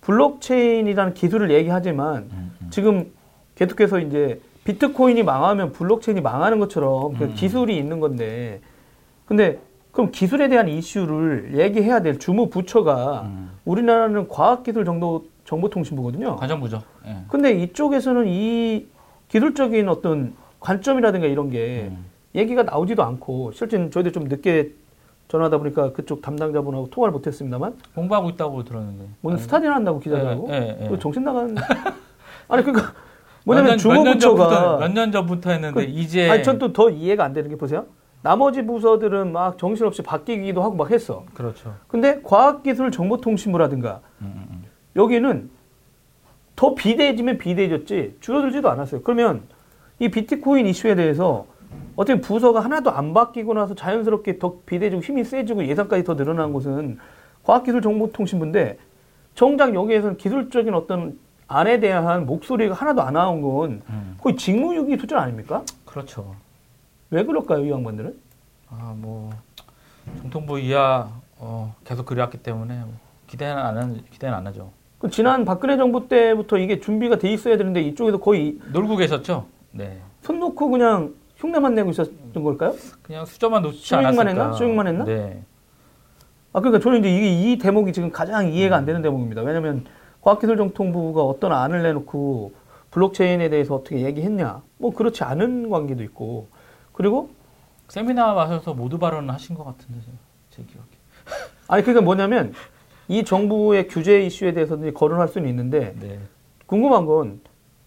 [0.00, 2.66] 블록체인이라는 기술을 얘기하지만 음, 음.
[2.70, 3.12] 지금
[3.54, 7.34] 계속해서 이제 비트코인이 망하면 블록체인이 망하는 것처럼 그 음.
[7.34, 8.60] 기술이 있는 건데
[9.26, 9.58] 근데
[9.92, 13.50] 그럼 기술에 대한 이슈를 얘기해야 될 주무 부처가 음.
[13.64, 16.36] 우리나라는 과학기술 정보 정보통신부거든요.
[16.36, 16.82] 관정부죠.
[17.06, 17.16] 예.
[17.28, 18.86] 근데 이쪽에서는 이
[19.28, 22.04] 기술적인 어떤 관점이라든가 이런 게 음.
[22.34, 24.72] 얘기가 나오지도 않고 실제 저희도 좀 늦게
[25.28, 29.06] 전화하다 보니까 그쪽 담당자분하고 통화를 못했습니다만 공부하고 있다고 들었는데.
[29.22, 30.88] 오늘 스타디나 한다고 기자들하고 예, 예, 예.
[30.88, 31.56] 그 정신 나간
[32.48, 32.92] 아니 그러니까
[33.44, 37.24] 뭐냐면 몇 년- 주무부처가 몇 년 전부터 했는데 그- 이제 아니 전 또 더 이해가
[37.24, 37.86] 안 되는 게 보세요.
[38.22, 41.24] 나머지 부서들은 막 정신없이 바뀌기도 하고 막 했어.
[41.34, 41.74] 그렇죠.
[41.88, 44.62] 근데 과학기술정보통신부라든가 음, 음, 음.
[44.96, 45.50] 여기는
[46.56, 49.02] 더 비대해지면 비대해졌지 줄어들지도 않았어요.
[49.02, 49.42] 그러면
[49.98, 51.46] 이 비트코인 이슈에 대해서
[51.94, 56.98] 어떻게 부서가 하나도 안 바뀌고 나서 자연스럽게 더 비대해지고 힘이 세지고 예산까지 더 늘어난 곳은
[57.44, 58.78] 과학기술정보통신부인데
[59.34, 64.16] 정작 여기에서는 기술적인 어떤 안에 대한 목소리가 하나도 안 나온 건 음.
[64.20, 65.62] 거의 직무유기 수준 아닙니까?
[65.84, 66.34] 그렇죠.
[67.10, 68.18] 왜 그럴까요, 이 양반들은?
[68.70, 69.30] 아, 뭐
[70.22, 72.94] 정통부 이하 어, 계속 그래왔기 때문에 뭐
[73.28, 74.70] 기대는 안 기대는 안 하죠.
[74.98, 79.46] 그 지난 박근혜 정부 때부터 이게 준비가 돼 있어야 되는데 이쪽에서 거의 놀고 계셨죠?
[79.72, 80.00] 네.
[80.22, 82.74] 손 놓고 그냥 흉내만 내고 있었던 걸까요?
[83.02, 84.28] 그냥 수저만 놓지 않았을까.
[84.28, 84.52] 했나?
[84.52, 85.04] 수익만 했나?
[85.04, 85.42] 네.
[86.52, 89.42] 아, 그러니까 저는 이제 이게 이 대목이 지금 가장 이해가 안 되는 대목입니다.
[89.42, 89.84] 왜냐면
[90.22, 92.54] 과학기술정통부가 어떤 안을 내놓고
[92.90, 94.62] 블록체인에 대해서 어떻게 얘기했냐.
[94.78, 96.48] 뭐 그렇지 않은 관계도 있고.
[96.92, 97.28] 그리고
[97.88, 100.00] 세미나 오셔서 모두 발언을 하신 것 같은데
[100.48, 100.86] 제 기억에.
[101.68, 102.54] 아니 그러니까 뭐냐면
[103.08, 106.18] 이 정부의 규제 이슈에 대해서는 거론할 수는 있는데 네.
[106.66, 107.40] 궁금한 건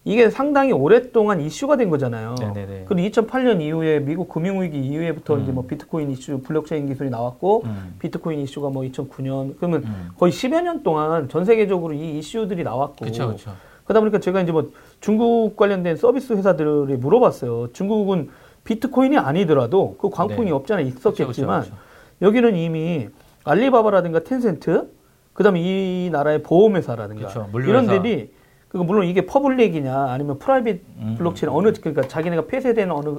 [0.04, 2.34] 이게 상당히 오랫동안 이슈가 된 거잖아요.
[2.40, 2.84] 네네네.
[2.88, 5.42] 그리고 2008년 이후에 미국 금융위기 이후에부터 음.
[5.42, 7.94] 이제 뭐 비트코인 이슈, 블록체인 기술이 나왔고 음.
[7.98, 10.08] 비트코인 이슈가 뭐 2009년 그러면 음.
[10.16, 13.52] 거의 10여 년 동안 전 세계적으로 이 이슈들이 나왔고 그렇죠, 그렇죠.
[13.84, 17.72] 그러다 보니까 제가 이제 뭐 중국 관련된 서비스 회사들이 물어봤어요.
[17.72, 18.30] 중국은
[18.64, 20.52] 비트코인이 아니더라도 그 광풍이 네.
[20.52, 21.76] 없잖아 있었겠지만 그렇죠.
[22.22, 23.08] 여기는 이미
[23.44, 24.88] 알리바바라든가 텐센트
[25.32, 27.48] 그다음에 이 나라의 보험회사라든가 그렇죠.
[27.52, 27.70] 물류회사.
[27.92, 28.32] 이런 들이
[28.68, 33.18] 그 물론 이게 public이냐 아니면 private 음, 블록체인 어느 그러니까 자기네가 폐쇄되는 어느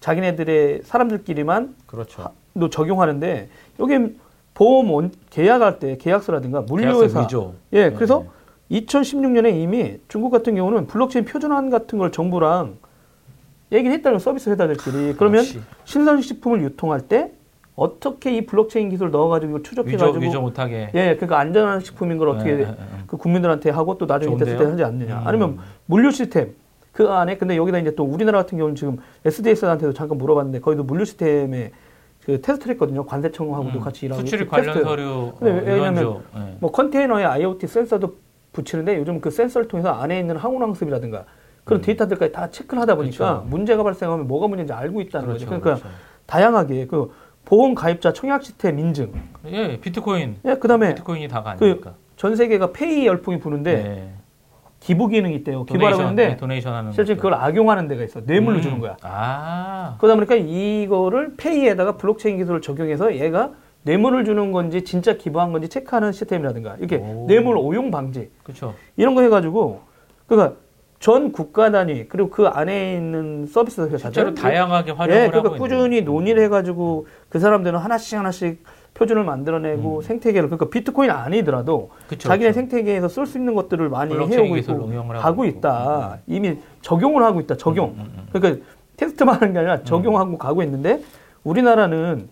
[0.00, 2.30] 자기네들의 사람들끼리만 그렇죠.
[2.58, 3.48] 도 적용하는데
[3.80, 4.16] 여기
[4.54, 7.28] 보험 원- 계약할 때 계약서라든가 계약서 물류회사.
[7.72, 8.24] 예 네, 그래서
[8.70, 8.80] 네.
[8.80, 12.76] 2016년에 이미 중국 같은 경우는 블록체인 표준안 같은 걸 정부랑
[13.72, 15.44] 얘기를 했다는 서비스 회사들끼리 그러면.
[15.84, 17.32] 신선식품을 유통할 때
[17.78, 20.90] 어떻게 이 블록체인 기술 넣어가지고 추적해가지고 위조 못하게.
[20.94, 22.74] 예 그러니까 안전한 식품인 걸 어떻게 예, 예, 예.
[23.06, 24.64] 그 국민들한테 하고 또 나중에 됐을 때?
[24.64, 25.20] 하지 않느냐.
[25.20, 25.26] 음.
[25.28, 26.54] 아니면 물류 시스템
[26.90, 31.04] 그 안에 근데 여기다 이제 또 우리나라 같은 경우는 지금 SDS한테도 잠깐 물어봤는데 거기도 물류
[31.04, 31.70] 시스템에
[32.24, 33.06] 그 테스트를 했거든요.
[33.06, 34.84] 관세청하고도 음, 같이 일하고 수출입 그 관련 테스트.
[34.84, 36.22] 서류 근데 어, 왜- 왜냐면 일원조.
[36.36, 36.56] 예.
[36.58, 38.16] 뭐 컨테이너에 IoT 센서도
[38.52, 41.24] 붙이는데 요즘 그 센서를 통해서 안에 있는 항온항습이라든가
[41.62, 41.82] 그런 음.
[41.82, 43.46] 데이터들까지 다 체크를 하다 보니까 그렇죠.
[43.48, 45.60] 문제가 발생하면 뭐가 문제인지 알고 있다는 그렇죠, 거죠.
[45.60, 45.96] 그러니까 그렇죠.
[46.26, 47.12] 다양하게 그
[47.48, 49.10] 보험 가입자 청약 시스템 인증,
[49.46, 50.36] 예, 비트코인.
[50.44, 51.94] 예, 그다음에 비트코인이 다가 그 아니니까.
[52.16, 54.12] 전 세계가 페이 열풍이 부는데 네.
[54.80, 55.64] 기부 기능이 있대요.
[55.64, 57.16] 기부하라고 했는데 네, donation 하는 실제.
[57.16, 58.20] 그걸 악용하는 데가 있어.
[58.20, 58.62] 뇌물로 음.
[58.62, 58.98] 주는 거야.
[59.00, 59.96] 아.
[59.98, 63.52] 그러다 보니까 이거를 페이에다가 블록체인 기술을 적용해서 얘가
[63.84, 67.24] 뇌물을 주는 건지 진짜 기부한 건지 체크하는 시스템이라든가 이렇게 오.
[67.26, 68.74] 뇌물 오용 방지 그렇죠.
[68.98, 69.80] 이런 거 해가지고
[70.26, 70.56] 그러니까
[71.00, 75.62] 전 국가 단위 그리고 그 안에 있는 서비스 회사들 실제로 다양하게 활용을 예, 하고 그러니까
[75.62, 76.12] 꾸준히 있네요.
[76.12, 80.02] 논의를 해가지고 그 사람들은 하나씩 하나씩 표준을 만들어내고 음.
[80.02, 82.60] 생태계를 그러니까 비트코인 아니더라도 그쵸, 자기네 그쵸.
[82.60, 85.58] 생태계에서 쓸 수 있는 것들을 많이 해오고 있고 하고 하고 있고.
[85.58, 86.18] 있다.
[86.26, 87.56] 이미 적용을 하고 있다.
[87.56, 87.90] 적용.
[87.90, 88.26] 음, 음, 음.
[88.32, 88.64] 그러니까
[88.96, 91.00] 테스트만 하는 게 아니라 적용하고 가고 있는데
[91.44, 92.28] 우리나라는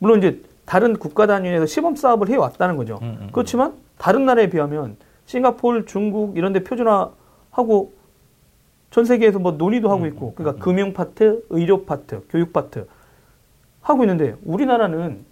[0.00, 2.98] 물론 이제 다른 국가 단위에서 시범 사업을 해왔다는 거죠.
[3.02, 7.10] 음, 음, 그렇지만 다른 나라에 비하면 싱가포르, 중국 이런 데 표준화
[7.52, 7.92] 하고
[8.90, 12.86] 전 세계에서 뭐 논의도 하고 음, 있고 그러니까 금융 파트, 의료 파트, 교육 파트
[13.80, 15.24] 하고 있는데 우리나라는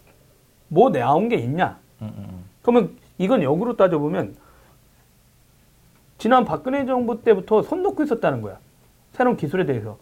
[0.68, 1.78] 뭐 나온 게 있냐?
[2.00, 2.44] 음, 음, 음.
[2.62, 4.36] 그러면 이건 역으로 따져보면
[6.18, 8.58] 지난 박근혜 정부 때부터 손 놓고 있었다는 거야.
[9.12, 9.98] 새로운 기술에 대해서.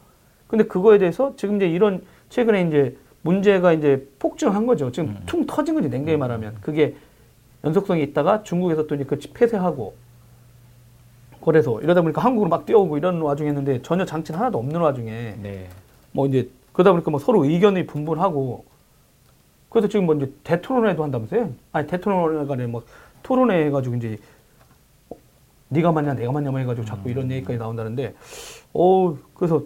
[0.46, 4.90] 근데 그거에 대해서 지금 이제 이런 최근에 이제 문제가 이제 폭증한 거죠.
[4.92, 5.22] 지금 음.
[5.26, 6.58] 퉁 터진 거지 냉정히 말하면.
[6.60, 6.96] 그게
[7.64, 9.94] 연속성이 있다가 중국에서 또 이제 그 폐쇄하고
[11.44, 15.68] 그래서 이러다 보니까 한국으로 막 뛰어오고 이런 와중에 했는데 전혀 장치는 하나도 없는 와중에 네.
[16.12, 18.64] 뭐 이제 그러다 보니까 뭐 서로 의견이 분분하고
[19.68, 21.52] 그래서 지금 뭐 이제 대토론회도 한다면서요?
[21.72, 22.82] 아니 대토론회가 아니라 뭐
[23.22, 24.18] 토론회 해가지고 이제
[25.10, 25.16] 어,
[25.68, 28.14] 네가 맞냐 내가 맞냐 뭐 해가지고 자꾸 이런 얘기까지 나온다는데
[28.72, 29.62] 어 그래서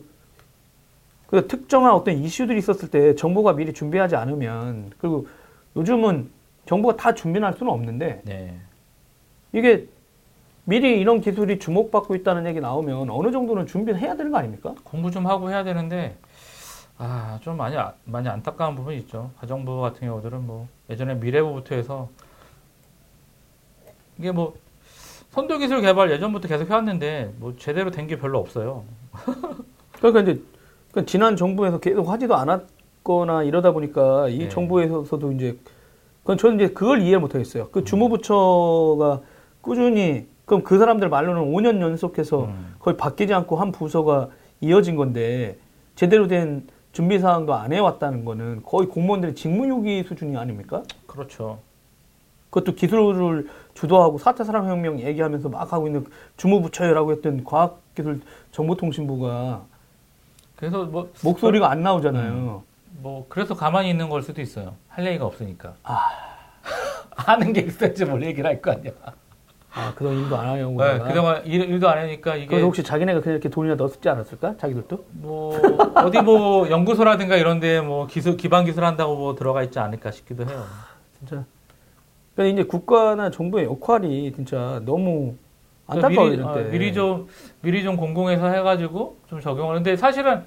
[1.28, 5.26] 그 특정한 어떤 이슈들이 있었을 때 정부가 미리 준비하지 않으면 그리고
[5.76, 6.30] 요즘은
[6.66, 8.58] 정부가 다 준비는 할 수는 없는데 네.
[9.52, 9.86] 이게
[10.64, 14.74] 미리 이런 기술이 주목받고 있다는 얘기 나오면 어느 정도는 준비를 해야 되는 거 아닙니까?
[14.84, 16.16] 공부 좀 하고 해야 되는데
[16.98, 19.30] 아, 좀 많이, 아- 많이 안타까운 부분이 있죠.
[19.40, 22.08] 가정부 같은 경우들은 뭐, 예전에 미래부부터 해서,
[24.18, 24.54] 이게 뭐,
[25.30, 28.84] 선도 기술 개발 예전부터 계속 해왔는데, 뭐, 제대로 된 게 별로 없어요.
[29.98, 30.42] 그러니까 이제
[30.92, 34.48] 그러니까 지난 정부에서 계속 하지도 않았거나 이러다 보니까 이 네.
[34.48, 35.58] 정부에서도 이제
[36.20, 37.70] 그건 저는 이제 그걸 이해 못 하겠어요.
[37.70, 39.22] 그 주무부처가
[39.60, 42.74] 꾸준히 그럼 그 사람들 말로는 5년 연속해서 음.
[42.78, 44.28] 거의 바뀌지 않고 한 부서가
[44.60, 45.56] 이어진 건데
[45.94, 50.82] 제대로 된 준비 사항도 안 해왔다는 거는 거의 공무원들의 직무유기 수준이 아닙니까?
[51.06, 51.58] 그렇죠.
[52.50, 56.04] 그것도 기술을 주도하고 4차 산업혁명 얘기하면서 막 하고 있는
[56.36, 59.62] 주무부처라고 했던 과학기술 정보통신부가
[60.56, 62.62] 그래서 뭐, 목소리가 안 나오잖아요.
[62.98, 64.74] 뭐, 그래서 가만히 있는 걸 수도 있어요.
[64.88, 65.74] 할 얘기가 없으니까.
[65.82, 65.98] 아.
[67.16, 68.92] 하는 게 있어야지 뭘 얘기를 할 거 아니야.
[69.74, 70.72] 아, 그동안 일도 안 하려고.
[70.72, 71.08] 네, 그러다가.
[71.08, 72.46] 그동안 일, 일도 안 하니까 이게.
[72.46, 74.56] 그래서 혹시 자기네가 그냥 이렇게 돈이나 넣었지 않았을까?
[74.58, 75.04] 자기들도?
[75.12, 75.58] 뭐
[75.94, 80.64] 어디 뭐 연구소라든가 이런데 뭐 기술 기반 기술 한다고 뭐 들어가 있지 않을까 싶기도 해요.
[81.18, 81.44] 진짜.
[82.34, 85.34] 그러니까 이제 국가나 정부의 역할이 진짜 너무
[85.86, 86.70] 그러니까 안타까워요, 때.
[86.70, 87.28] 미리 좀
[87.60, 89.76] 미리 좀 공공해서 해가지고 좀 적용을.
[89.76, 90.42] 근데 사실은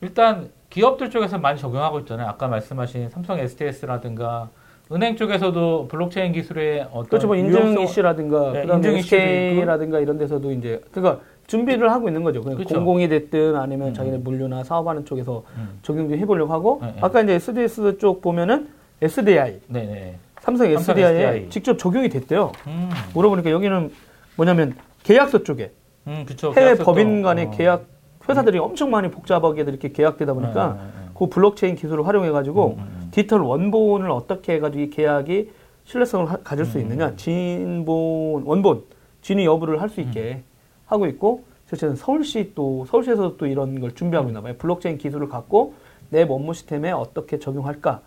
[0.00, 2.26] 일단 기업들 쪽에서 많이 적용하고 있잖아요.
[2.28, 4.48] 아까 말씀하신 삼성 STS라든가
[4.92, 7.26] 은행 쪽에서도 블록체인 기술의 어떤 그렇죠.
[7.26, 12.22] 뭐 인증 이슈라든가, 네, 그다음에 인증 이슈도 SK라든가 이런 데서도 이제, 그러니까 준비를 하고 있는
[12.22, 12.42] 거죠.
[12.42, 12.74] 그냥 그렇죠.
[12.74, 13.94] 공공이 됐든 아니면 음.
[13.94, 15.78] 자기네 물류나 사업하는 쪽에서 음.
[15.82, 16.98] 적용 좀 해보려고 하고, 네, 네.
[17.00, 18.68] 아까 이제 SDS 쪽 보면은
[19.00, 20.16] SDI, 네네.
[20.40, 21.50] 삼성 삼성 SDI에 SDI.
[21.50, 22.52] 직접 적용이 됐대요.
[22.66, 23.90] 음, 물어보니까 여기는
[24.36, 25.70] 뭐냐면 계약서 쪽에
[26.06, 26.52] 음 그쵸.
[26.56, 27.50] 해외 법인 간의 어.
[27.50, 27.84] 계약
[28.28, 31.10] 회사들이 엄청 많이 복잡하게 이렇게 계약되다 보니까 네, 네, 네.
[31.16, 33.01] 그 블록체인 기술을 활용해가지고 음, 음, 음.
[33.12, 35.50] 디지털 원본을 어떻게 해가지고 이 계약이
[35.84, 36.82] 신뢰성을 하- 가질 수 음.
[36.82, 38.84] 있느냐 진본 원본
[39.20, 40.44] 진위 여부를 할 수 있게 음.
[40.86, 45.74] 하고 있고 실제는 서울시 또 서울시에서 또 이런 걸 준비하고 있나 봐요 블록체인 기술을 갖고
[46.10, 48.00] 내 업무 시스템에 어떻게 적용할까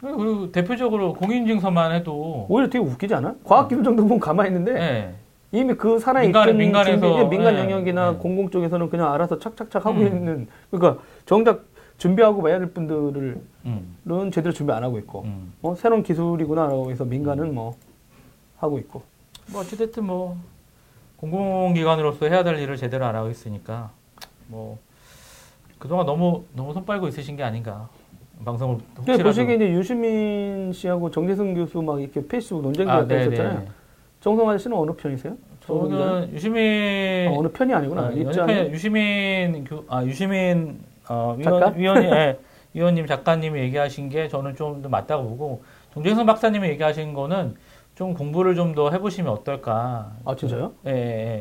[0.00, 3.34] 그리고 대표적으로 공인증서만 해도 오히려 되게 웃기지 않아?
[3.44, 5.14] 과학기술정보본 가만히 있는데 네.
[5.52, 8.16] 이미 그 산하에 민간- 있던 민간 에서, 준비, 민간 네, 영역이나 네.
[8.18, 10.06] 공공 쪽에서는 그냥 알아서 착착착 하고 음.
[10.06, 11.64] 있는 그러니까 정작
[11.98, 15.52] 준비하고 봐야 될 분들은 음, 제대로 준비 안 하고 있고 음.
[15.62, 17.76] 어, 새로운 기술이구나라고 해서 민간은 뭐
[18.58, 19.02] 하고 있고
[19.52, 20.36] 뭐 어찌됐든 뭐
[21.16, 23.90] 공공기관으로서 해야 될 일을 제대로 안 하고 있으니까
[24.46, 24.78] 뭐
[25.78, 27.88] 그동안 너무 너무 손 빨고 있으신 게 아닌가
[28.44, 33.02] 방송을 근데 혹시라도 보시기에 이제 유시민 씨하고 정재승 교수 막 이렇게 페이스북 논쟁도 아.
[33.02, 33.66] 있었잖아요.
[34.20, 35.36] 정성 아저씨는 어느 편이세요?
[35.66, 38.02] 저는 유시민 아, 어느 편이 아니구나.
[38.02, 38.16] 아.
[38.16, 41.36] 연예편 유시민 교, 아 유시민 어?
[41.38, 42.38] 위원 위원이 예,
[42.74, 47.56] 위원님 작가님이 얘기하신 게 저는 좀더 맞다고 보고 정재승 박사님이 얘기하신 거는
[47.96, 50.12] 좀 공부를 좀 더 해보시면 어떨까.
[50.24, 50.72] 아 진짜요?
[50.86, 50.94] 예, 예,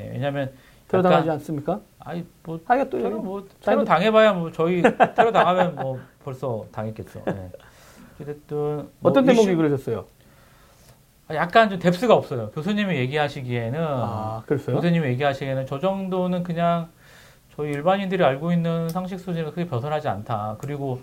[0.08, 0.12] 예.
[0.14, 0.52] 왜냐하면
[0.88, 1.80] 테러 당하지 않습니까?
[2.00, 4.82] 아이 뭐 하기가 또 테러 뭐 테러 당해봐야 뭐 저희
[5.16, 7.22] 테러 당하면 뭐 벌써 당했겠죠.
[7.28, 7.52] 예.
[8.22, 8.58] 어쨌든
[9.00, 10.06] 뭐 어떤 대목이 이슈- 그러셨어요?
[11.28, 12.50] 아, 약간 좀 뎁스가 없어요.
[12.52, 14.76] 교수님이 얘기하시기에는 아 그랬어요?
[14.78, 16.90] 교수님이 얘기하시기에는 저 정도는 그냥
[17.56, 20.58] 저희 일반인들이 알고 있는 상식 수준을 크게 벗어나지 않다.
[20.60, 21.00] 그리고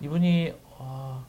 [0.00, 1.20] 이분이 아,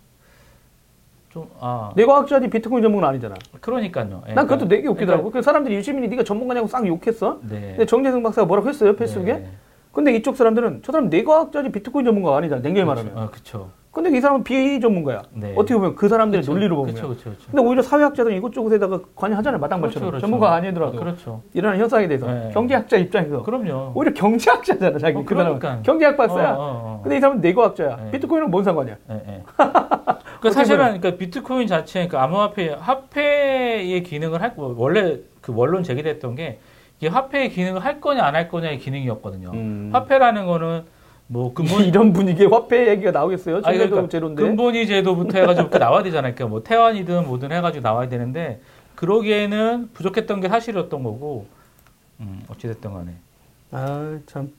[1.30, 3.36] 좀 아, 뇌과학자들이 비트코인 전문은 아니잖아.
[3.62, 4.24] 그러니까요.
[4.30, 5.32] 예, 난 그것도 그러니까- 되게 웃기더라고.
[5.32, 7.40] 그 사람들이 유시민이 네가 전문가냐고 싹 욕했어.
[7.44, 7.60] 네.
[7.72, 9.34] 근데 정재승 박사가 뭐라고 했어요 페이스북에?
[9.34, 9.50] 네.
[9.92, 12.62] 근데 이쪽 사람들은 저 사람 뇌과학자지 비트코인 전문가가 아니잖아.
[12.62, 13.18] 냉정히 말하면.
[13.18, 13.72] 아, 그쵸.
[13.92, 15.24] 근데 이 사람은 비전문가야.
[15.34, 15.54] 네.
[15.56, 16.94] 어떻게 보면 그 사람들의 그쵸, 논리로 보면.
[16.94, 17.46] 그쵸, 그쵸, 그쵸.
[17.52, 19.60] 근데 오히려 사회학자들은 이것저것에다가 관여하잖아요.
[19.60, 19.92] 마땅발처럼.
[19.92, 20.22] 그렇죠, 그렇죠.
[20.22, 21.00] 전문가 아니더라도.
[21.00, 21.42] 그렇죠.
[21.54, 22.28] 일어나는 현상에 대해서.
[22.32, 22.52] 네.
[22.54, 23.42] 경제학자 입장에서.
[23.42, 23.94] 그럼요.
[23.96, 25.18] 오히려 경제학자잖아, 자기.
[25.18, 25.60] 어, 그 사람은.
[25.60, 25.82] 그러니까.
[25.84, 26.52] 경제학 박사야.
[26.52, 27.00] 어, 어, 어.
[27.04, 27.96] 근데 이 사람은 뇌과학자야.
[27.96, 28.12] 네.
[28.12, 28.96] 비트코인은 뭔 상관이야?
[29.10, 29.44] 예, 예.
[29.58, 36.60] 그러니까 사실은 그러니까 비트코인 자체, 그러니까 암호화폐, 화폐의 기능을 할, 원래 그 원론 제기됐던 게
[37.00, 39.52] 이게 화폐의 기능을 할 거냐 안 할 거냐의 기능이었거든요.
[39.54, 39.90] 음.
[39.94, 40.84] 화폐라는 거는
[41.32, 43.62] 뭐 근본 이런 분위기에 화폐 얘기가 나오겠어요?
[43.64, 44.42] 아니, 그러니까 제로인데.
[44.42, 46.34] 근본이 제도부터 해가지고 이렇게 나와야 되잖아요.
[46.34, 48.60] 그러니까 뭐 태완이든 뭐든 해가지고 나와야 되는데
[48.96, 51.46] 그러기에는 부족했던 게 사실이었던 거고,
[52.20, 53.12] 음, 어찌됐든 간에.
[53.72, 54.52] 아, 참.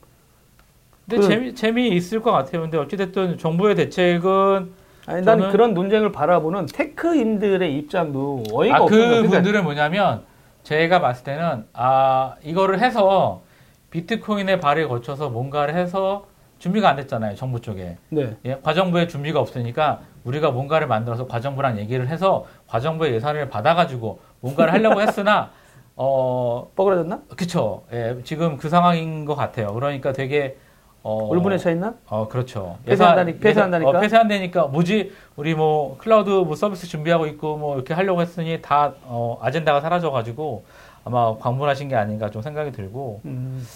[1.09, 2.63] 근데 그- 재미 재미 있을 것 같아요.
[2.63, 4.71] 근데 어찌됐든 정부의 대책은
[5.07, 8.89] 아니, 난 그런 논쟁을 바라보는 테크인들의 입장도 어이가 아, 거야.
[8.89, 10.23] 그 그러니까 분들은 뭐냐면
[10.63, 13.43] 제가 봤을 때는 아 이거를 해서
[13.91, 16.27] 비트코인의 발을 거쳐서 뭔가를 해서
[16.61, 18.37] 준비가 안 됐잖아요 정부 쪽에 네.
[18.45, 25.01] 예, 과정부에 준비가 없으니까 우리가 뭔가를 만들어서 과정부랑 얘기를 해서 과정부의 예산을 받아가지고 뭔가를 하려고
[25.03, 25.51] 했으나
[25.97, 27.23] 어 뻐그러졌나?
[27.37, 30.57] 그쵸 예, 지금 그 상황인 것 같아요 그러니까 되게
[31.03, 31.95] 어, 울분에 차 있나?
[32.11, 32.77] 어, 그렇죠.
[32.85, 33.89] 폐쇄한다니- 예산- 폐쇄한다니까?
[33.91, 35.11] 어, 폐쇄한다니까 뭐지?
[35.37, 40.63] 우리 뭐 클라우드 뭐 서비스 준비하고 있고 뭐 이렇게 하려고 했으니 다 어, 아젠다가 사라져가지고
[41.07, 43.23] 아마 광분하신 게 아닌가 좀 생각이 들고.
[43.25, 43.67] 음.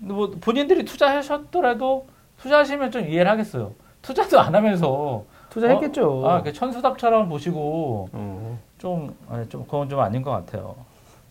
[0.00, 2.06] 뭐 본인들이 투자하셨더라도
[2.38, 3.72] 투자하시면 좀 이해를 하겠어요.
[4.02, 6.22] 투자도 안 하면서 투자했겠죠.
[6.22, 6.28] 어?
[6.28, 8.58] 아, 그 천수답처럼 보시고 어.
[8.78, 10.74] 좀, 아니, 좀 그건 좀 아닌 것 같아요.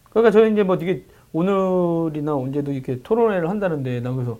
[0.10, 1.04] 그러니까 저희 이제 뭐 이게
[1.34, 4.38] 오늘이나 언제도 이렇게 토론회를 한다는데 나 그래서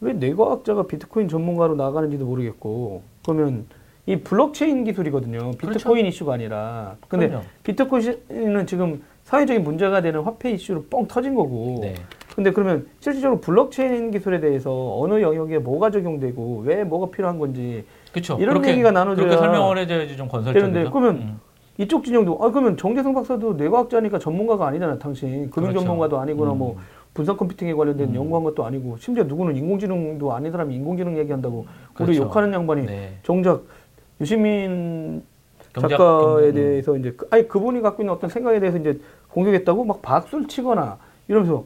[0.00, 3.66] 왜 뇌과학자가 비트코인 전문가로 나가는지도 모르겠고 그러면
[4.06, 5.52] 이 블록체인 기술이거든요.
[5.52, 6.96] 비트코인 이슈가 아니라.
[7.08, 7.44] 근데 그럼요.
[7.62, 11.78] 비트코인은 지금 사회적인 문제가 되는 화폐 이슈로 뻥 터진 거고.
[11.80, 11.94] 네.
[12.34, 18.36] 근데 그러면 실질적으로 블록체인 기술에 대해서 어느 영역에 뭐가 적용되고 왜 뭐가 필요한 건지 그렇죠.
[18.40, 20.72] 이런 그렇게, 얘기가 나눠져야 그렇게 설명을 해줘야지 좀 건설적이죠.
[20.72, 21.40] 되는데 그러면 음.
[21.78, 25.80] 이쪽 진영도 아 그러면 정재승 박사도 뇌과학자니까 전문가가 아니잖아 당신 금융 그렇죠.
[25.80, 26.58] 전문가도 아니거나 음.
[26.58, 26.76] 뭐
[27.14, 28.14] 분산 컴퓨팅에 관련된 음.
[28.16, 31.66] 연구한 것도 아니고 심지어 누구는 인공지능도 아닌 사람이 인공지능 얘기한다고
[32.00, 32.22] 우리 그렇죠.
[32.24, 33.18] 욕하는 양반이 네.
[33.22, 33.62] 정작
[34.20, 35.22] 유시민
[35.72, 36.54] 경작- 작가에 경- 음.
[36.54, 38.98] 대해서 이제 그- 아니 그분이 갖고 있는 어떤 생각에 대해서 이제
[39.30, 41.64] 공격했다고 막 박수를 치거나 이러면서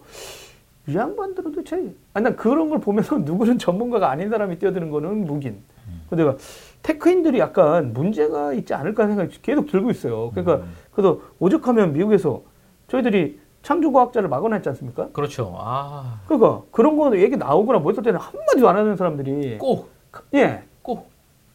[0.89, 1.77] 이 양반들은 도대체
[2.15, 5.63] 아니 난 그런 걸 보면서 누구는 전문가가 아닌 사람이 뛰어드는 거는 묵인.
[5.89, 6.03] 음.
[6.09, 6.37] 근데 내가
[6.83, 10.31] 테크인들이 약간 문제가 있지 않을까 생각이 계속 들고 있어요.
[10.31, 10.75] 그러니까 음.
[10.93, 12.43] 그래서 오죽하면 미국에서
[12.89, 15.09] 저희들이 창조 과학자를 막아냈지 않습니까?
[15.13, 15.55] 그렇죠.
[15.59, 19.91] 아, 그러니까 그런 거 얘기 나오거나 뭐 했을 때는 한마디도 안 하는 사람들이 꼭,
[20.33, 20.63] 예.
[20.81, 21.11] 꼭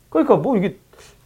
[0.10, 0.78] 그러니까 뭐 이게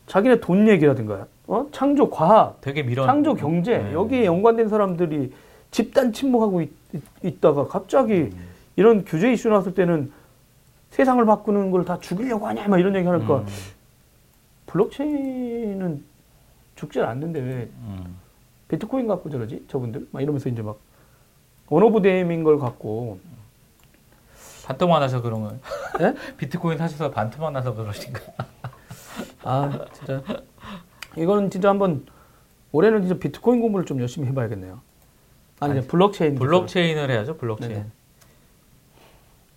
[0.06, 1.66] 자기네 돈 얘기라든가 어?
[1.72, 3.06] 창조 과학 되게 밀어.
[3.06, 3.94] 창조 경제 네.
[3.94, 5.34] 여기에 연관된 사람들이
[5.72, 8.48] 집단 침묵하고 있, 다가 갑자기 음.
[8.76, 10.12] 이런 규제 이슈 나왔을 때는
[10.92, 13.46] 세상을 바꾸는 걸 다 죽이려고 하냐 막 이런 얘기 하니까 음,
[14.68, 16.04] 블록체인은
[16.76, 18.18] 죽질 않는데 왜 음.
[18.68, 20.78] 비트코인 갖고 저러지 저분들 막 이러면서 이제 막
[21.68, 23.20] 언어부대민 걸 갖고
[24.66, 25.54] 반토막 나서 그런 거.
[26.02, 26.14] 예?
[26.38, 28.20] 비트코인 사셔서 반토막 나서 그러신가?
[29.44, 30.22] 아 진짜
[31.16, 32.06] 이거는 진짜 한번
[32.74, 34.82] 올해는 진짜 비트코인 공부를 좀 열심히 해봐야겠네요.
[35.60, 36.36] 아니, 아니, 블록체인.
[36.36, 37.38] 블록체인을 해야죠.
[37.38, 37.72] 블록체인.
[37.74, 37.86] 네네.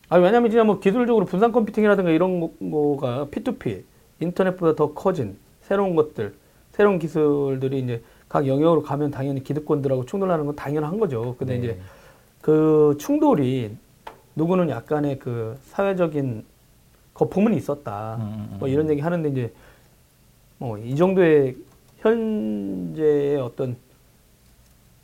[0.08, 3.82] 아 왜냐면 진짜 뭐 기술적으로 분산 컴퓨팅이라든가 이런 거- 거가 P2P
[4.20, 6.34] 인터넷보다 더 커진 새로운 것들,
[6.72, 11.36] 새로운 기술들이 이제 각 영역으로 가면 당연히 기득권들하고 충돌하는 건 당연한 거죠.
[11.38, 11.58] 근데 네.
[11.64, 11.80] 이제
[12.40, 13.76] 그 충돌이
[14.34, 16.44] 누구는 약간의 그 사회적인
[17.14, 18.16] 거품은 있었다.
[18.16, 18.56] 음, 음, 음.
[18.58, 19.52] 뭐 이런 얘기 하는데 이제
[20.58, 21.56] 뭐 이 정도의
[21.98, 23.76] 현재의 어떤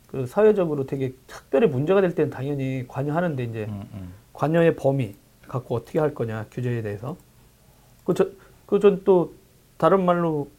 [0.07, 4.13] 그 사회적으로 되게 특별히 문제가 될 때는 당연히 관여하는데 이제 음, 음.
[4.33, 5.15] 관여의 범위
[5.47, 7.17] 갖고 어떻게 할 거냐 규제에 대해서
[8.05, 9.33] 그저그전또
[9.77, 10.49] 다른 말로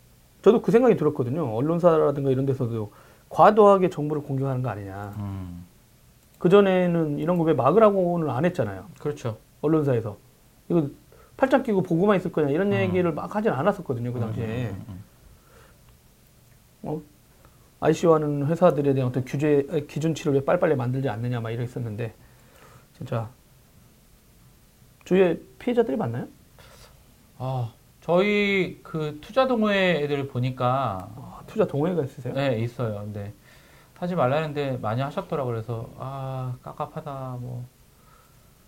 [0.43, 2.93] 저도 그 생각이 들었거든요 언론사라든가 이런 데서도
[3.31, 5.65] 과도하게 정보를 공개하는 거 아니냐 음.
[6.39, 9.39] 그 전에는 이런 거 왜 막으라고는 안 했잖아요 그렇죠.
[9.63, 10.17] 언론사에서
[10.69, 10.89] 이거
[11.37, 12.79] 팔짱 끼고 보고만 있을 거냐 이런 음.
[12.79, 14.85] 얘기를 막 하진 않았었거든요 그 당시에 음,
[16.85, 17.01] 음,
[17.81, 22.13] ICO하는 회사들에 대한 어떤 규제 기준치를 왜 빨리빨리 만들지 않느냐 막 이러 있었는데
[22.97, 23.29] 진짜
[25.05, 26.27] 주위에 피해자들이 많나요?
[27.39, 32.35] 아, 저희 그 투자 동호회 애들 보니까 아, 투자 동호회가 있으세요?
[32.35, 33.01] 네, 있어요.
[33.01, 33.33] 근데
[33.99, 37.65] 하지 말라는데 많이 하셨더라고 그래서 아, 깝깝하다 뭐.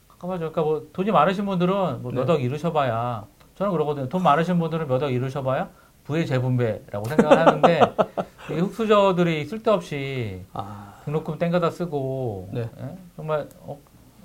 [0.08, 0.38] 깝깝하죠.
[0.52, 2.20] 그러니까 뭐 돈이 많으신 분들은 뭐 네.
[2.24, 4.08] 몇억 이루셔봐야 저는 그러거든요.
[4.08, 5.68] 돈 많으신 분들은 몇억 이루셔봐야
[6.04, 8.22] 부의 재분배라고 생각을 하는데 이
[8.58, 12.60] 흑수저들이 쓸데없이 아, 등록금 땡겨다 쓰고 네.
[12.80, 12.98] 예?
[13.16, 13.78] 정말 어,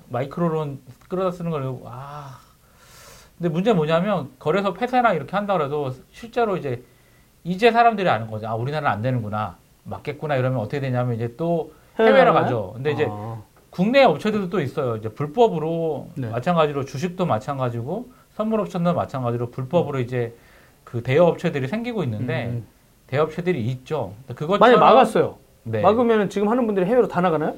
[0.08, 2.40] 마이크로론 끌어다 쓰는 걸 아.
[3.38, 6.82] 근데 문제는 뭐냐면 거래소 폐쇄나 이렇게 한다 그래도 실제로 이제
[7.44, 8.48] 이제 사람들이 아는 거죠.
[8.48, 9.56] 아 우리나라는 안 되는구나.
[9.84, 12.32] 맞겠구나 이러면 어떻게 되냐면 이제 또 해외로?
[12.32, 12.72] 가죠.
[12.74, 14.96] 근데 이제 아, 국내 업체들도 또 있어요.
[14.96, 16.28] 이제 불법으로 네.
[16.30, 20.34] 마찬가지로 주식도 마찬가지고 선물 옵션도 마찬가지로 불법으로 이제
[20.84, 22.66] 그 대여 업체들이 생기고 있는데 음.
[23.06, 24.14] 대여 업체들이 있죠.
[24.34, 25.36] 그것 만약 막았어요.
[25.64, 25.80] 네.
[25.80, 27.54] 막으면 지금 하는 분들이 해외로 다 나가나요?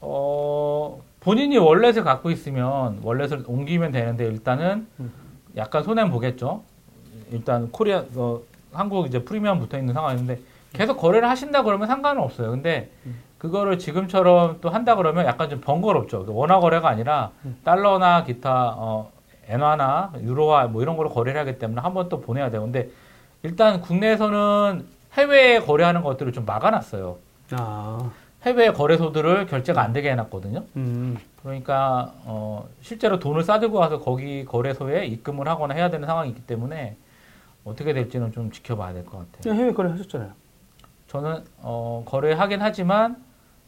[0.00, 5.12] 어, 본인이 월렛을 갖고 있으면 월렛을 옮기면 되는데 일단은 음.
[5.56, 6.62] 약간 손해는 보겠죠.
[7.30, 8.40] 일단 코리아 어,
[8.72, 10.38] 한국 이제 프리미엄 붙어 있는 상황인데
[10.72, 12.50] 계속 거래를 하신다 그러면 상관은 없어요.
[12.50, 13.18] 근데 음.
[13.38, 16.26] 그거를 지금처럼 또 한다 그러면 약간 좀 번거롭죠.
[16.26, 17.56] 그 원화 거래가 아니라 음.
[17.64, 19.10] 달러나 기타 어,
[19.48, 22.62] 엔화나 유로화 뭐 이런 거로 거래를 하기 때문에 한 번 또 보내야 돼요.
[22.62, 22.90] 근데
[23.42, 24.84] 일단 국내에서는
[25.14, 27.16] 해외에 거래하는 것들을 좀 막아놨어요.
[27.52, 28.10] 아,
[28.42, 30.64] 해외 거래소들을 결제가 안 되게 해놨거든요.
[30.76, 36.42] 음, 그러니까 어, 실제로 돈을 싸들고 와서 거기 거래소에 입금을 하거나 해야 되는 상황이 있기
[36.42, 36.96] 때문에
[37.64, 39.54] 어떻게 될지는 좀 지켜봐야 될 것 같아요.
[39.54, 40.30] 해외 거래 하셨잖아요.
[41.08, 43.16] 저는 어, 거래하긴 하지만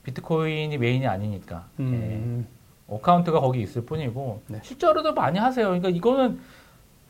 [0.04, 4.60] 비트코인이 메인이 아니니까 음, 예, 어카운트가 거기 있을 뿐이고 네.
[4.62, 5.66] 실제로도 많이 하세요.
[5.66, 6.40] 그러니까 이거는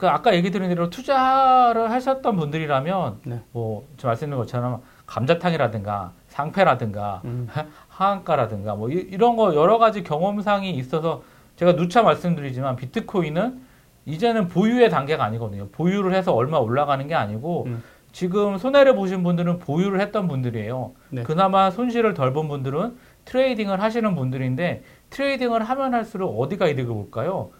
[0.00, 3.42] 그 아까 얘기 드린 대로 투자를 하셨던 분들이라면 네.
[3.52, 7.46] 뭐 말씀드린 것처럼 감자탕이라든가 상패라든가 음,
[7.88, 11.22] 하한가라든가 뭐 이, 런거 여러 가지 경험상이 있어서
[11.56, 13.60] 제가 누차 말씀드리지만 비트코인은
[14.06, 15.68] 이제는 보유의 단계가 아니거든요.
[15.68, 17.82] 보유를 해서 얼마 올라가는 게 아니고 음.
[18.10, 20.92] 지금 손해를 보신 분들은 보유를 했던 분들이에요.
[21.10, 21.22] 네.
[21.24, 22.96] 그나마 손실을 덜 본 분들은
[23.26, 27.50] 트레이딩을 하시는 분들인데 trading을 하면 할수록 어디가 이득을 볼까요?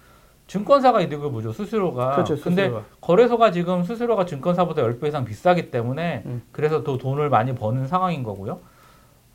[0.50, 1.52] 증권사가 이득을 보죠.
[1.52, 2.10] 수수료가.
[2.10, 2.34] 그렇죠.
[2.40, 2.84] 근데 수수료가.
[3.00, 6.42] 거래소가 지금 수수료가 증권사보다 10배 이상 비싸기 때문에 음.
[6.50, 8.58] 그래서 또 돈을 많이 버는 상황인 거고요.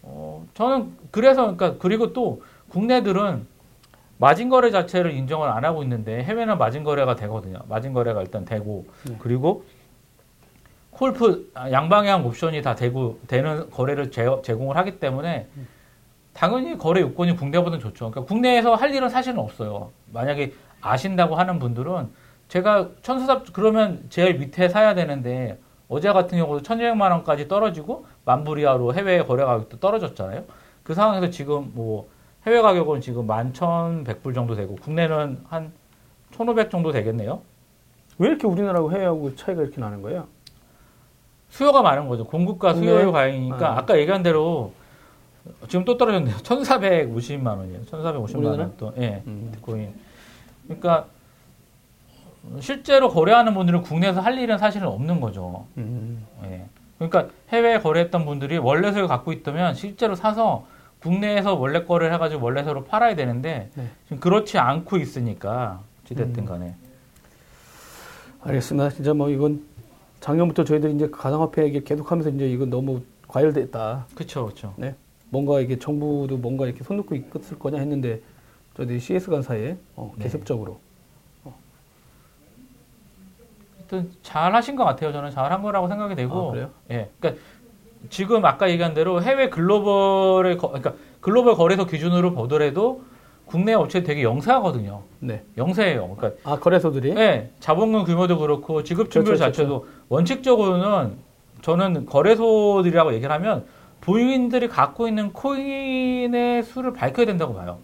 [0.01, 3.47] 어, 저는 그래서 그러니까 그리고 또 국내들은
[4.17, 7.59] 마진 거래 자체를 인정을 안 하고 있는데 해외는 마진 거래가 되거든요.
[7.69, 9.15] 마진 거래가 일단 되고 네.
[9.19, 9.63] 그리고
[10.91, 15.47] call put 아, 양방향 옵션이 다 되고 되는 거래를 제, 제공을 하기 때문에
[16.33, 18.11] 당연히 거래 요건이 국내보다는 좋죠.
[18.11, 19.91] 그러니까 국내에서 할 일은 사실은 없어요.
[20.11, 20.51] 만약에
[20.85, 22.09] 아신다고 하는 분들은
[22.47, 25.57] 제가 천수삽 그러면 제일 밑에 사야 되는데
[25.87, 30.43] 어제 같은 경우도 1,200만 원까지 떨어지고 만불이하로 해외 거래 가격도 떨어졌잖아요.
[30.83, 32.07] 그 상황에서 지금 뭐
[32.45, 37.41] 해외 가격은 지금 11,100불 정도 되고 국내는 한1,500 정도 되겠네요.
[38.17, 40.27] 왜 이렇게 우리나라하고 해외하고 차이가 이렇게 나는 거예요?
[41.49, 42.25] 수요가 많은 거죠.
[42.25, 43.11] 공급과 수요의 네.
[43.11, 43.77] 과잉이니까 아.
[43.79, 44.73] 아까 얘기한 대로
[45.67, 46.35] 지금 또 떨어졌네요.
[46.37, 47.81] 1,450만 원이에요.
[47.81, 48.63] 1,450만 우리나라?
[48.63, 48.93] 원 또.
[48.97, 49.23] 예.
[49.27, 49.49] 음.
[49.51, 49.93] 비트코인.
[50.65, 51.07] 그러니까
[52.59, 55.65] 실제로 거래하는 분들은 국내에서 할 일은 사실은 없는 거죠.
[55.77, 56.25] 음.
[56.43, 56.65] 예.
[56.97, 60.65] 그러니까 해외에 거래했던 분들이 원래서를 갖고 있다면 실제로 사서
[60.99, 63.87] 국내에서 원래 거래를 해가지고 원래서로 팔아야 되는데 네.
[64.05, 66.45] 지금 그렇지 않고 있으니까 어찌됐든 음.
[66.45, 66.75] 간에
[68.41, 68.89] 알겠습니다.
[68.89, 69.65] 진짜 뭐 이건
[70.19, 74.07] 작년부터 저희들이 이제 가상화폐 얘기 계속하면서 이제 이건 너무 과열됐다.
[74.15, 74.73] 그렇죠, 그렇죠.
[75.29, 78.21] 뭔가 이게 정부도 뭔가 이렇게 손 놓고 있을 거냐 했는데
[78.75, 80.23] 저희들이 CS 간사에 어, 네.
[80.23, 80.79] 계속적으로
[83.85, 85.11] 하여튼 잘 하신 것 같아요.
[85.11, 86.49] 저는 잘한 거라고 생각이 되고.
[86.49, 86.69] 아, 그래요?
[86.91, 87.09] 예.
[87.19, 87.41] 그러니까
[88.09, 93.03] 지금 아까 얘기한 대로 해외 글로벌의 거, 그러니까 글로벌 거래소 기준으로 보더라도
[93.45, 95.03] 국내 업체 되게 영세하거든요.
[95.19, 95.43] 네.
[95.57, 96.15] 영세예요.
[96.15, 101.17] 그러니까 아 거래소들이 예, 자본금 규모도 그렇고 지급 준비 그렇죠, 자체도 원칙적으로는
[101.61, 103.65] 저는 거래소들이라고 얘기를 하면
[104.01, 107.79] 보유인들이 갖고 있는 코인의 수를 밝혀야 된다고 봐요.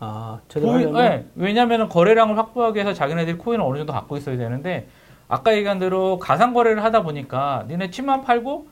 [0.00, 4.86] 아 제대로 예, 왜냐하면 거래량을 확보하기 위해서 자기네들이 코인을 어느 정도 갖고 있어야 되는데
[5.28, 8.66] 아까 얘기한 대로 가상 거래를 하다 보니까 니네 칩만 팔고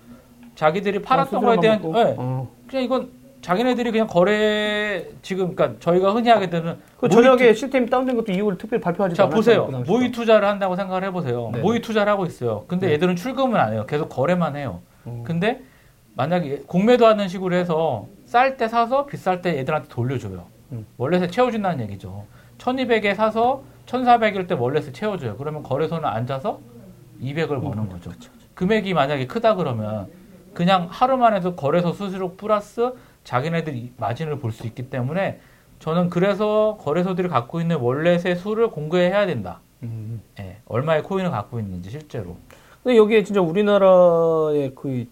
[0.55, 2.14] 자기들이 팔았던 거에 대한 예, 먹고.
[2.16, 2.49] 어.
[2.68, 3.11] 그냥 이건
[3.43, 8.59] 자기네들이 그냥 거래 지금 그러니까 저희가 흔히 하게 되는 그 저녁에 시스템이 다운된 것도 이유를
[8.59, 9.29] 특별히 발표하지 자.
[9.29, 9.77] 보세요 그.
[9.87, 11.61] 모의 투자를 한다고 생각을 해보세요 네.
[11.61, 12.93] 모의 투자를 하고 있어요 근데 네.
[12.95, 15.22] 얘들은 출금을 안 해요 계속 거래만 해요 음.
[15.24, 15.62] 근데
[16.14, 20.55] 만약에 공매도 하는 식으로 해서 쌀 때 사서 비쌀 때 얘들한테 돌려줘요 음.
[20.97, 22.25] 월렛에 채워준다는 얘기죠
[22.59, 26.61] 1200에 사서 1400일 때 월렛에 채워줘요 그러면 거래소는 앉아서
[27.21, 28.11] 200을 음, 버는 거죠
[28.55, 30.09] 금액이 만약에 크다 그러면
[30.55, 32.93] 그냥 하루만 해도 거래소 수수료 플러스
[33.25, 35.41] 자기네들이 마진을 볼 수 있기 때문에
[35.79, 39.61] 저는 그래서 거래소들이 갖고 있는 월렛의 수를 공개해야 된다.
[39.83, 40.23] 음.
[40.41, 42.39] 예, 얼마의 코인을 갖고 있는지 실제로.
[42.83, 45.05] 근데 여기에 진짜 우리나라의 그저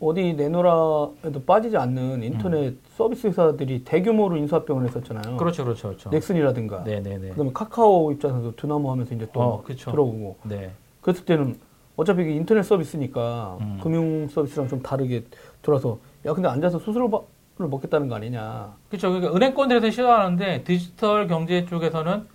[0.00, 5.34] 어디 내노라에도 빠지지 않는 인터넷 서비스 회사들이 대규모로 인수합병을 했었잖아요.
[5.34, 5.36] 음.
[5.36, 6.10] 그렇죠, 그렇죠, 그렇죠.
[6.10, 6.84] 넥슨이라든가.
[6.84, 7.30] 네네네.
[7.30, 9.90] 그다음에 카카오 입장에서도 드나모 하면서 이제 또 어, 그쵸.
[9.90, 10.36] 들어오고.
[10.44, 10.70] 네.
[11.00, 11.58] 그랬을 때는
[11.96, 13.80] 어차피 이게 인터넷 서비스니까 음.
[13.82, 15.24] 금융 서비스랑 좀 다르게
[15.62, 17.18] 돌아서 야 근데 앉아서 수수료를
[17.56, 18.74] 먹겠다는 거 아니냐.
[18.88, 19.10] 그렇죠.
[19.10, 22.26] 그러니까 은행권들에서 시도하는데 디지털 경제 쪽에서는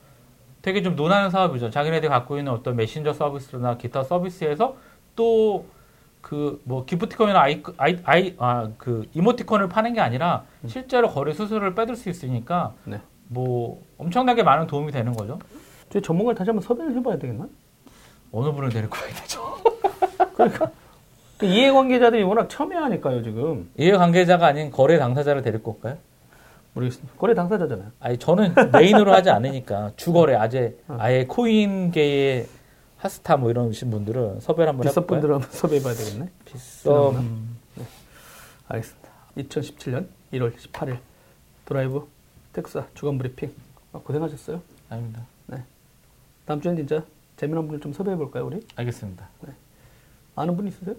[0.61, 1.69] 되게 좀 논하는 사업이죠.
[1.69, 4.75] 자기네들이 갖고 있는 어떤 메신저 서비스나 기타 서비스에서
[5.15, 5.65] 또
[6.29, 11.95] 그 뭐 기프티콘이나 아이 아이 아이 아그 이모티콘을 파는 게 아니라 실제로 거래 수수료를 빼들
[11.95, 12.99] 수 있으니까 네.
[13.27, 15.39] 뭐 엄청나게 많은 도움이 되는 거죠.
[15.89, 17.47] 저희 전문가를 다시 한번 섭외를 해봐야 되겠나?
[18.31, 19.41] 어느 분을 데리고 와야 되죠?
[21.39, 23.71] 그 이해관계자들이 워낙 첨예하니까요 지금.
[23.79, 25.97] 이해 관계자가 아닌 거래 당사자를 데리고 올까요?
[26.73, 27.15] 모르겠습니다.
[27.17, 27.87] 거래 당사자잖아요.
[27.99, 30.97] 아니 저는 메인으로 하지 않으니까 주거래 아재 어.
[30.99, 32.45] 아예 코인계의
[32.99, 35.05] 핫스타 뭐 이런 분들은 섭외를 한번 해볼까요?
[35.07, 36.29] 분들 한번 섭외해봐야 되겠네.
[36.45, 37.15] 비썸
[38.67, 39.09] 알겠습니다.
[39.37, 40.99] 2017년 1월 18일
[41.65, 42.07] 도라이브
[42.53, 43.53] 테크수다 주간 브리핑
[43.93, 44.61] 아, 고생하셨어요.
[44.89, 45.21] 아닙니다.
[46.45, 47.03] 다음 주엔 진짜
[47.37, 48.59] 재미난 분을 좀 섭외해 볼까요, 우리?
[48.75, 49.29] 알겠습니다.
[50.35, 50.95] 아는 분 있으세요?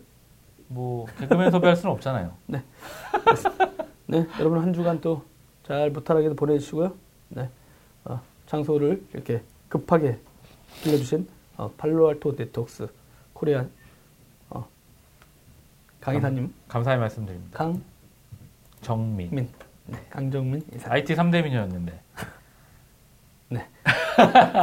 [0.69, 2.33] 뭐 개그맨 섭외할 수는 없잖아요.
[4.07, 5.23] 네, 여러분 한 주간 또
[5.65, 6.93] 잘 무탈하게 보내주시고요.
[7.29, 7.49] 네,
[8.05, 10.19] 어, 장소를 이렇게 급하게
[10.83, 11.29] 빌려주신
[11.61, 12.89] 어, 팔로알토 네트웍스
[13.35, 13.67] 코리아
[14.49, 14.67] 어,
[16.01, 17.59] 강 이사님 감사의 말씀드립니다.
[17.59, 17.85] 강민,
[18.81, 19.53] 정민.
[19.87, 22.01] 네, 강정민 이사 IT 3대 미녀였는데.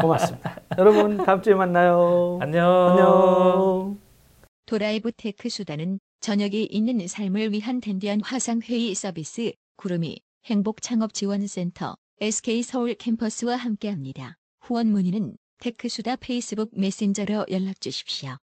[0.02, 0.60] 고맙습니다.
[0.80, 2.40] 여러분 다음 주에 만나요.
[2.42, 2.66] 안녕.
[2.66, 4.00] 안녕.
[4.66, 11.96] 도라이브 테크수다는 저녁이 있는 삶을 위한 dandy한 화상 회의 서비스 구루미 행복 창업 지원 센터
[12.22, 14.38] SK 서울 캠퍼스와 함께합니다.
[14.62, 18.38] 후원 문의는 테크수다 페이스북 메신저로 연락 주십시오.